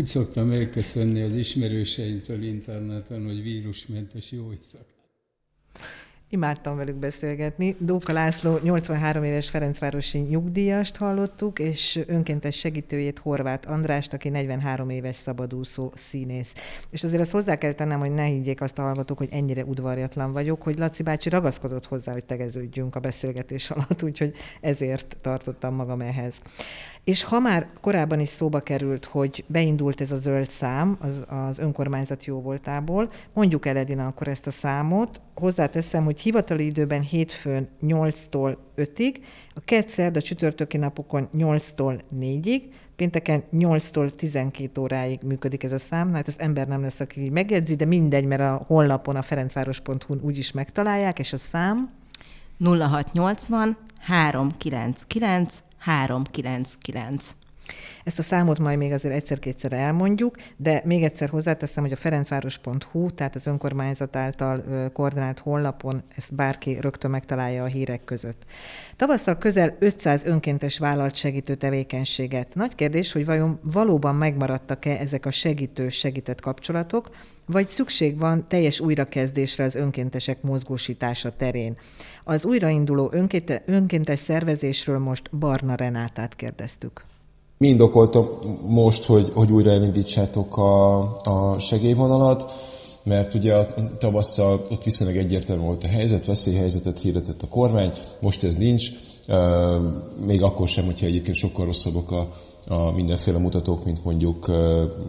Úgy 0.00 0.06
szoktam 0.06 0.50
elköszönni 0.50 1.20
az 1.20 1.34
ismerőseimtől 1.34 2.42
interneten, 2.42 3.24
hogy 3.24 3.42
vírusmentes 3.42 4.32
jó 4.32 4.52
éjszak. 4.52 4.84
Imádtam 6.32 6.76
velük 6.76 6.94
beszélgetni. 6.94 7.76
Dóka 7.78 8.12
László 8.12 8.58
83 8.62 9.24
éves 9.24 9.50
Ferencvárosi 9.50 10.18
nyugdíjast 10.18 10.96
hallottuk, 10.96 11.58
és 11.58 12.00
önkéntes 12.06 12.58
segítőjét 12.58 13.18
Horváth 13.18 13.70
Andrást, 13.70 14.12
aki 14.12 14.28
43 14.28 14.90
éves 14.90 15.16
szabadúszó 15.16 15.90
színész. 15.94 16.54
És 16.90 17.04
azért 17.04 17.22
azt 17.22 17.30
hozzá 17.30 17.58
kell 17.58 17.72
tennem, 17.72 17.98
hogy 17.98 18.14
ne 18.14 18.24
higgyék 18.24 18.60
azt 18.60 18.78
a 18.78 18.82
hallgatók, 18.82 19.18
hogy 19.18 19.28
ennyire 19.30 19.64
udvarjatlan 19.64 20.32
vagyok, 20.32 20.62
hogy 20.62 20.78
Laci 20.78 21.02
bácsi 21.02 21.28
ragaszkodott 21.28 21.86
hozzá, 21.86 22.12
hogy 22.12 22.24
tegeződjünk 22.24 22.96
a 22.96 23.00
beszélgetés 23.00 23.70
alatt, 23.70 24.02
úgyhogy 24.02 24.34
ezért 24.60 25.16
tartottam 25.20 25.74
magam 25.74 26.00
ehhez. 26.00 26.42
És 27.04 27.22
ha 27.22 27.38
már 27.38 27.68
korábban 27.80 28.20
is 28.20 28.28
szóba 28.28 28.60
került, 28.60 29.04
hogy 29.04 29.44
beindult 29.46 30.00
ez 30.00 30.12
a 30.12 30.16
zöld 30.16 30.50
szám 30.50 30.96
az, 31.00 31.26
az 31.28 31.58
önkormányzat 31.58 32.24
jóvoltából, 32.24 33.10
mondjuk 33.32 33.66
el 33.66 33.76
Edina 33.76 34.06
akkor 34.06 34.28
ezt 34.28 34.46
a 34.46 34.50
számot, 34.50 35.20
hozzáteszem, 35.34 36.04
hogy 36.04 36.20
hivatali 36.20 36.64
időben 36.64 37.00
hétfőn 37.00 37.68
8-tól 37.82 38.56
5-ig, 38.76 39.16
a 39.54 39.60
kett 39.64 40.16
a 40.16 40.22
csütörtöki 40.22 40.76
napokon 40.76 41.28
8-tól 41.36 42.00
4-ig, 42.20 42.62
pénteken 42.96 43.42
8-tól 43.52 44.10
12 44.16 44.80
óráig 44.80 45.20
működik 45.22 45.64
ez 45.64 45.72
a 45.72 45.78
szám. 45.78 46.14
Hát 46.14 46.28
ez 46.28 46.34
ember 46.38 46.68
nem 46.68 46.82
lesz, 46.82 47.00
aki 47.00 47.30
megjegyzi, 47.30 47.74
de 47.74 47.84
mindegy, 47.84 48.24
mert 48.24 48.40
a 48.40 48.64
honlapon, 48.66 49.16
a 49.16 49.22
ferencváros.hu-n 49.22 50.20
úgyis 50.22 50.52
megtalálják, 50.52 51.18
és 51.18 51.32
a 51.32 51.36
szám 51.36 51.90
0680 52.64 53.76
399 54.00 55.62
399. 55.80 57.34
Ezt 58.04 58.18
a 58.18 58.22
számot 58.22 58.58
majd 58.58 58.78
még 58.78 58.92
azért 58.92 59.14
egyszer-kétszer 59.14 59.72
elmondjuk, 59.72 60.36
de 60.56 60.82
még 60.84 61.02
egyszer 61.02 61.28
hozzáteszem, 61.28 61.82
hogy 61.82 61.92
a 61.92 61.96
ferencváros.hu, 61.96 63.10
tehát 63.10 63.34
az 63.34 63.46
önkormányzat 63.46 64.16
által 64.16 64.64
koordinált 64.92 65.38
honlapon 65.38 66.02
ezt 66.16 66.34
bárki 66.34 66.78
rögtön 66.80 67.10
megtalálja 67.10 67.62
a 67.62 67.66
hírek 67.66 68.04
között. 68.04 68.44
Tavasszal 68.96 69.38
közel 69.38 69.76
500 69.78 70.24
önkéntes 70.24 70.78
vállalt 70.78 71.14
segítő 71.14 71.54
tevékenységet. 71.54 72.54
Nagy 72.54 72.74
kérdés, 72.74 73.12
hogy 73.12 73.24
vajon 73.24 73.60
valóban 73.62 74.14
megmaradtak-e 74.14 74.90
ezek 74.90 75.26
a 75.26 75.30
segítő 75.30 75.88
segített 75.88 76.40
kapcsolatok, 76.40 77.10
vagy 77.46 77.66
szükség 77.66 78.18
van 78.18 78.48
teljes 78.48 78.80
újrakezdésre 78.80 79.64
az 79.64 79.74
önkéntesek 79.74 80.42
mozgósítása 80.42 81.30
terén. 81.30 81.76
Az 82.24 82.44
újrainduló 82.44 83.12
önkéntes 83.66 84.18
szervezésről 84.18 84.98
most 84.98 85.36
Barna 85.36 85.74
Renátát 85.74 86.36
kérdeztük. 86.36 87.04
Mi 87.60 87.68
indokolta 87.68 88.38
most, 88.68 89.04
hogy, 89.04 89.30
hogy 89.34 89.52
újra 89.52 89.70
elindítsátok 89.70 90.56
a, 90.56 90.98
a 91.22 91.58
segélyvonalat? 91.58 92.52
Mert 93.02 93.34
ugye 93.34 93.54
a 93.54 93.66
tavasszal 93.98 94.62
ott 94.70 94.82
viszonylag 94.82 95.16
egyértelmű 95.16 95.62
volt 95.62 95.84
a 95.84 95.88
helyzet, 95.88 96.26
veszélyhelyzetet 96.26 96.98
hirdetett 96.98 97.42
a 97.42 97.48
kormány, 97.48 97.92
most 98.20 98.44
ez 98.44 98.54
nincs, 98.54 98.90
még 100.26 100.42
akkor 100.42 100.68
sem, 100.68 100.84
hogyha 100.84 101.06
egyébként 101.06 101.36
sokkal 101.36 101.64
rosszabbak 101.64 102.10
a, 102.10 102.28
a 102.68 102.90
mindenféle 102.90 103.38
mutatók, 103.38 103.84
mint 103.84 104.04
mondjuk 104.04 104.46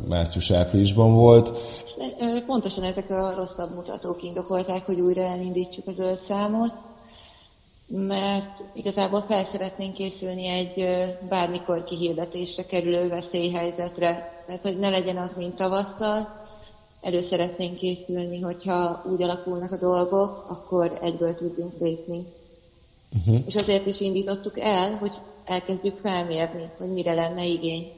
március-áprilisban 0.09 1.13
volt. 1.13 1.57
Pontosan 2.45 2.83
ezek 2.83 3.09
a 3.09 3.35
rosszabb 3.35 3.75
mutatók 3.75 4.23
indokolták, 4.23 4.85
hogy 4.85 4.99
újra 4.99 5.21
elindítsuk 5.21 5.87
a 5.87 5.91
zöld 5.91 6.19
számot 6.19 6.73
mert 7.91 8.63
igazából 8.73 9.21
fel 9.21 9.43
szeretnénk 9.43 9.93
készülni 9.93 10.47
egy 10.47 10.85
bármikor 11.29 11.83
kihirdetésre 11.83 12.65
kerülő 12.65 13.07
veszélyhelyzetre. 13.07 14.43
Tehát, 14.45 14.61
hogy 14.61 14.79
ne 14.79 14.89
legyen 14.89 15.17
az, 15.17 15.31
mint 15.37 15.55
tavasszal, 15.55 16.27
elő 17.01 17.21
szeretnénk 17.21 17.77
készülni, 17.77 18.39
hogyha 18.41 19.03
úgy 19.11 19.23
alakulnak 19.23 19.71
a 19.71 19.77
dolgok, 19.77 20.45
akkor 20.49 20.99
egyből 21.01 21.35
tudjunk 21.35 21.73
lépni. 21.79 22.25
Uh-huh. 23.19 23.43
És 23.45 23.55
azért 23.55 23.85
is 23.85 23.99
indítottuk 23.99 24.59
el, 24.59 24.97
hogy 24.97 25.13
elkezdjük 25.45 25.97
felmérni, 26.01 26.69
hogy 26.77 26.89
mire 26.91 27.13
lenne 27.13 27.45
igény 27.45 27.91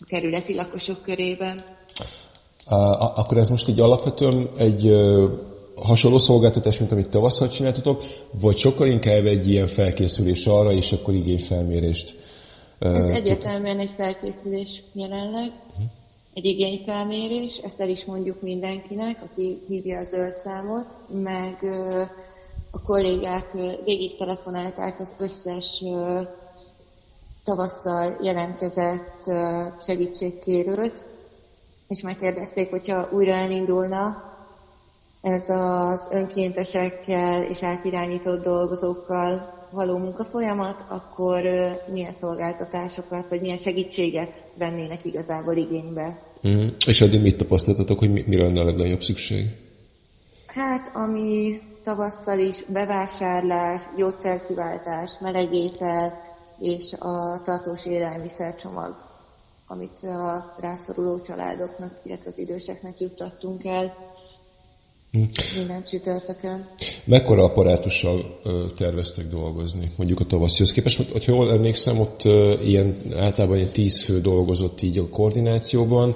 a 0.00 0.04
kerületi 0.06 0.54
lakosok 0.54 1.02
körében. 1.02 1.60
Akkor 3.14 3.36
ez 3.36 3.48
most 3.48 3.68
így 3.68 3.80
alapvetően 3.80 4.48
egy 4.56 4.90
hasonló 5.82 6.18
szolgáltatás, 6.18 6.78
mint 6.78 6.92
amit 6.92 7.08
tavasszal 7.08 7.48
csináltatok, 7.48 8.02
vagy 8.30 8.56
sokkal 8.56 8.86
inkább 8.86 9.24
egy 9.24 9.48
ilyen 9.48 9.66
felkészülés 9.66 10.46
arra, 10.46 10.72
és 10.72 10.92
akkor 10.92 11.14
igényfelmérést? 11.14 12.16
Ez 12.78 12.92
uh, 12.92 13.14
egyértelműen 13.14 13.78
egy 13.78 13.92
felkészülés 13.96 14.82
jelenleg, 14.92 15.52
uh-huh. 15.70 15.86
egy 16.34 16.44
igényfelmérés, 16.44 17.56
ezt 17.56 17.80
el 17.80 17.88
is 17.88 18.04
mondjuk 18.04 18.42
mindenkinek, 18.42 19.22
aki 19.22 19.58
hívja 19.68 19.98
a 19.98 20.04
zöld 20.04 20.36
számot, 20.44 20.86
meg 21.22 21.58
uh, 21.62 22.00
a 22.70 22.82
kollégák 22.82 23.54
uh, 23.54 23.84
végig 23.84 24.16
telefonálták 24.16 25.00
az 25.00 25.08
összes 25.18 25.80
uh, 25.80 26.26
tavasszal 27.44 28.18
jelentkezett 28.22 29.22
uh, 29.26 29.34
segítségkérőt, 29.80 31.06
és 31.88 32.02
megkérdezték, 32.02 32.70
hogyha 32.70 33.08
újra 33.12 33.32
elindulna 33.32 34.27
ez 35.20 35.48
az 35.48 36.06
önkéntesekkel 36.10 37.42
és 37.42 37.62
átirányított 37.62 38.44
dolgozókkal 38.44 39.56
való 39.70 39.96
munkafolyamat, 39.98 40.84
akkor 40.88 41.42
milyen 41.92 42.14
szolgáltatásokat, 42.14 43.28
vagy 43.28 43.40
milyen 43.40 43.56
segítséget 43.56 44.44
vennének 44.58 45.04
igazából 45.04 45.56
igénybe. 45.56 46.22
Mm. 46.48 46.66
És 46.86 47.00
eddig 47.00 47.22
mit 47.22 47.36
tapasztaltatok, 47.36 47.98
hogy 47.98 48.26
mire 48.26 48.44
lenne 48.44 48.60
a 48.60 48.64
legnagyobb 48.64 49.00
szükség? 49.00 49.46
Hát, 50.46 50.90
ami 50.94 51.60
tavasszal 51.84 52.38
is 52.38 52.64
bevásárlás, 52.64 53.82
gyógyszerkiváltás, 53.96 55.18
melegétel 55.20 56.12
és 56.58 56.92
a 56.92 57.42
tartós 57.44 57.86
élelmiszercsomag, 57.86 58.96
amit 59.66 60.02
a 60.02 60.54
rászoruló 60.60 61.20
családoknak, 61.20 61.92
illetve 62.02 62.30
az 62.30 62.38
időseknek 62.38 63.00
juttattunk 63.00 63.64
el. 63.64 63.94
Hm. 65.18 65.58
Minden 65.58 65.84
csütörtökön. 65.84 66.66
Mekkora 67.04 67.44
apparátussal 67.44 68.40
terveztek 68.76 69.28
dolgozni, 69.28 69.90
mondjuk 69.96 70.20
a 70.20 70.24
tavaszihoz 70.24 70.72
képest? 70.72 71.10
Hogyha 71.12 71.32
jól 71.32 71.52
emlékszem, 71.52 72.00
ott 72.00 72.22
ilyen, 72.64 72.96
általában 73.16 73.56
ilyen 73.56 73.72
tíz 73.72 74.04
fő 74.04 74.20
dolgozott 74.20 74.82
így 74.82 74.98
a 74.98 75.08
koordinációban, 75.08 76.14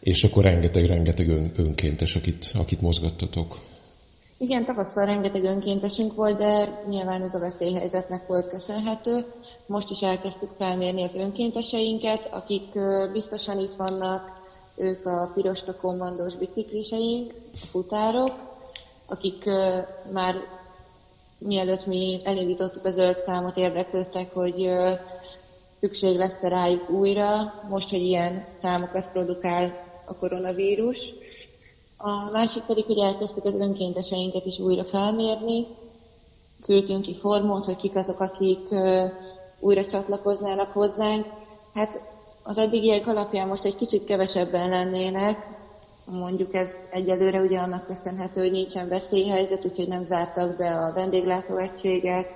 és 0.00 0.24
akkor 0.24 0.42
rengeteg-rengeteg 0.42 1.28
ön, 1.28 1.52
önkéntes, 1.56 2.14
akit, 2.14 2.52
akit 2.58 2.80
mozgattatok. 2.80 3.58
Igen, 4.38 4.64
tavasszal 4.64 5.06
rengeteg 5.06 5.44
önkéntesünk 5.44 6.14
volt, 6.14 6.38
de 6.38 6.82
nyilván 6.88 7.22
ez 7.22 7.34
a 7.34 7.38
veszélyhelyzetnek 7.38 8.26
volt 8.26 8.48
köszönhető. 8.48 9.24
Most 9.66 9.90
is 9.90 10.00
elkezdtük 10.00 10.50
felmérni 10.58 11.02
az 11.02 11.14
önkénteseinket, 11.14 12.28
akik 12.30 12.64
biztosan 13.12 13.58
itt 13.58 13.74
vannak, 13.76 14.37
ők 14.78 15.06
a 15.06 15.30
piroska 15.34 15.74
kommandós 15.74 16.34
bicikliseink, 16.36 17.34
futárok, 17.54 18.30
akik 19.06 19.44
már 20.12 20.34
mielőtt 21.38 21.86
mi 21.86 22.20
elindítottuk 22.24 22.84
a 22.84 22.90
zöld 22.90 23.16
számot, 23.26 23.56
érdeklődtek, 23.56 24.34
hogy 24.34 24.70
szükség 25.80 26.16
lesz 26.16 26.40
rájuk 26.40 26.90
újra, 26.90 27.54
most, 27.68 27.90
hogy 27.90 28.02
ilyen 28.02 28.44
számokat 28.62 29.10
produkál 29.12 29.84
a 30.04 30.14
koronavírus. 30.14 30.98
A 31.96 32.30
másik 32.30 32.62
pedig, 32.62 32.84
hogy 32.84 32.98
elkezdtük 32.98 33.44
az 33.44 33.54
önkénteseinket 33.54 34.44
is 34.44 34.58
újra 34.58 34.84
felmérni, 34.84 35.66
küldtünk 36.62 37.02
ki 37.02 37.14
formót, 37.14 37.64
hogy 37.64 37.76
kik 37.76 37.96
azok, 37.96 38.20
akik 38.20 38.68
újra 39.60 39.84
csatlakoznának 39.84 40.72
hozzánk. 40.72 41.26
Hát 41.74 42.00
az 42.48 42.58
eddigiek 42.58 43.06
alapján 43.06 43.48
most 43.48 43.64
egy 43.64 43.76
kicsit 43.76 44.04
kevesebben 44.04 44.68
lennének, 44.68 45.46
mondjuk 46.04 46.54
ez 46.54 46.68
egyelőre 46.90 47.40
ugye 47.40 47.58
annak 47.58 47.86
köszönhető, 47.86 48.40
hogy 48.40 48.50
nincsen 48.50 48.88
veszélyhelyzet, 48.88 49.64
úgyhogy 49.64 49.88
nem 49.88 50.04
zártak 50.04 50.56
be 50.56 50.76
a 50.76 50.92
vendéglátóegységet, 50.92 52.28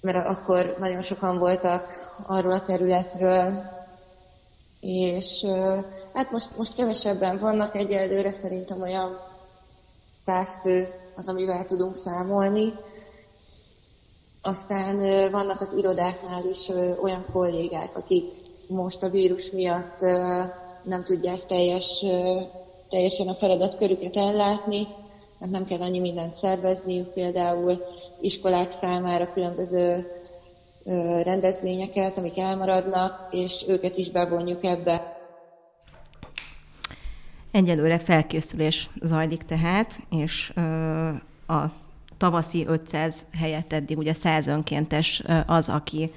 mert 0.00 0.26
akkor 0.26 0.76
nagyon 0.78 1.02
sokan 1.02 1.38
voltak 1.38 1.84
arról 2.26 2.52
a 2.52 2.62
területről, 2.62 3.62
és 4.80 5.46
hát 6.12 6.30
most, 6.30 6.56
most 6.56 6.74
kevesebben 6.74 7.38
vannak 7.38 7.74
egyelőre, 7.74 8.32
szerintem 8.32 8.80
olyan 8.82 9.16
száz 10.24 10.60
fő 10.62 10.88
az, 11.16 11.28
amivel 11.28 11.64
tudunk 11.64 11.96
számolni. 11.96 12.72
Aztán 14.42 14.96
vannak 15.30 15.60
az 15.60 15.72
irodáknál 15.76 16.44
is 16.44 16.68
olyan 17.02 17.24
kollégák, 17.32 17.96
akik 17.96 18.48
most 18.70 19.02
a 19.02 19.10
vírus 19.10 19.50
miatt 19.50 20.00
nem 20.82 21.04
tudják 21.04 21.46
teljes, 21.46 22.04
teljesen 22.88 23.28
a 23.28 23.34
feladatkörüket 23.34 24.16
ellátni, 24.16 24.86
mert 25.38 25.52
nem 25.52 25.64
kell 25.64 25.80
annyi 25.80 25.98
mindent 25.98 26.36
szervezniük, 26.36 27.08
például 27.12 27.84
iskolák 28.20 28.72
számára 28.72 29.32
különböző 29.32 30.06
rendezvényeket, 31.22 32.16
amik 32.16 32.38
elmaradnak, 32.38 33.28
és 33.30 33.64
őket 33.68 33.96
is 33.96 34.10
bevonjuk 34.10 34.64
ebbe. 34.64 35.18
Egyelőre 37.50 37.98
felkészülés 37.98 38.90
zajlik 39.02 39.42
tehát, 39.42 39.98
és 40.10 40.52
a 41.46 41.64
tavaszi 42.20 42.66
500 42.66 43.26
helyett 43.38 43.72
eddig 43.72 43.98
ugye 43.98 44.12
100 44.12 44.46
önkéntes 44.46 45.22
az, 45.46 45.68
aki, 45.68 46.10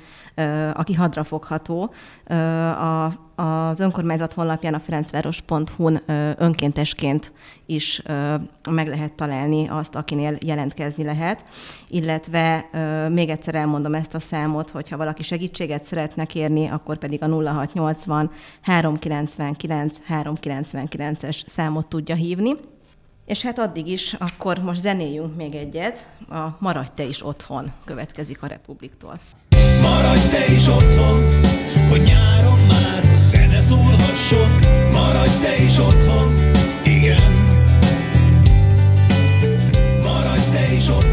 aki 0.74 0.94
hadrafogható. 0.94 1.94
A, 2.26 3.06
az 3.36 3.80
önkormányzat 3.80 4.34
honlapján 4.34 4.74
a 4.74 4.80
ferencváros.hu-n 4.80 6.02
önkéntesként 6.38 7.34
is 7.66 8.02
meg 8.70 8.88
lehet 8.88 9.14
találni 9.14 9.68
azt, 9.68 9.96
akinél 9.96 10.38
jelentkezni 10.46 11.04
lehet, 11.04 11.44
illetve 11.88 12.70
még 13.10 13.30
egyszer 13.30 13.56
elmondom 13.56 13.94
ezt 13.94 14.16
a 14.16 14.20
számot, 14.20 14.70
hogyha 14.70 14.98
valaki 14.98 15.24
segítséget 15.24 15.84
szeretne 15.84 16.26
kérni, 16.26 16.68
akkor 16.68 16.98
pedig 16.98 17.24
a 17.24 17.28
0680 17.28 18.32
399 18.62 19.98
399-es 20.10 21.48
számot 21.48 21.88
tudja 21.88 22.16
hívni. 22.16 22.52
És 23.26 23.42
hát 23.42 23.60
addig 23.60 23.88
is, 23.88 24.14
akkor 24.14 24.58
most 24.58 24.82
zenéljünk 24.82 25.36
még 25.36 25.56
egyet, 25.56 26.10
a 26.30 26.48
Maradj 26.60 26.90
te 26.96 27.04
is 27.04 27.26
otthon 27.26 27.72
következik 27.86 28.44
a 28.44 28.48
Republiktól. 28.48 29.20
Maradj 29.82 30.28
te 30.32 30.54
is 30.54 30.68
otthon, 30.68 31.24
hogy 31.90 32.02
nyáron 32.02 32.60
már 32.68 33.04
zene 33.16 33.62
szólhasson, 33.62 34.50
maradj 34.92 35.42
te 35.42 35.64
is 35.64 35.78
otthon, 35.78 36.34
igen. 36.86 37.32
Maradj 40.04 40.50
te 40.52 40.74
is 40.74 40.88
otthon. 40.90 41.13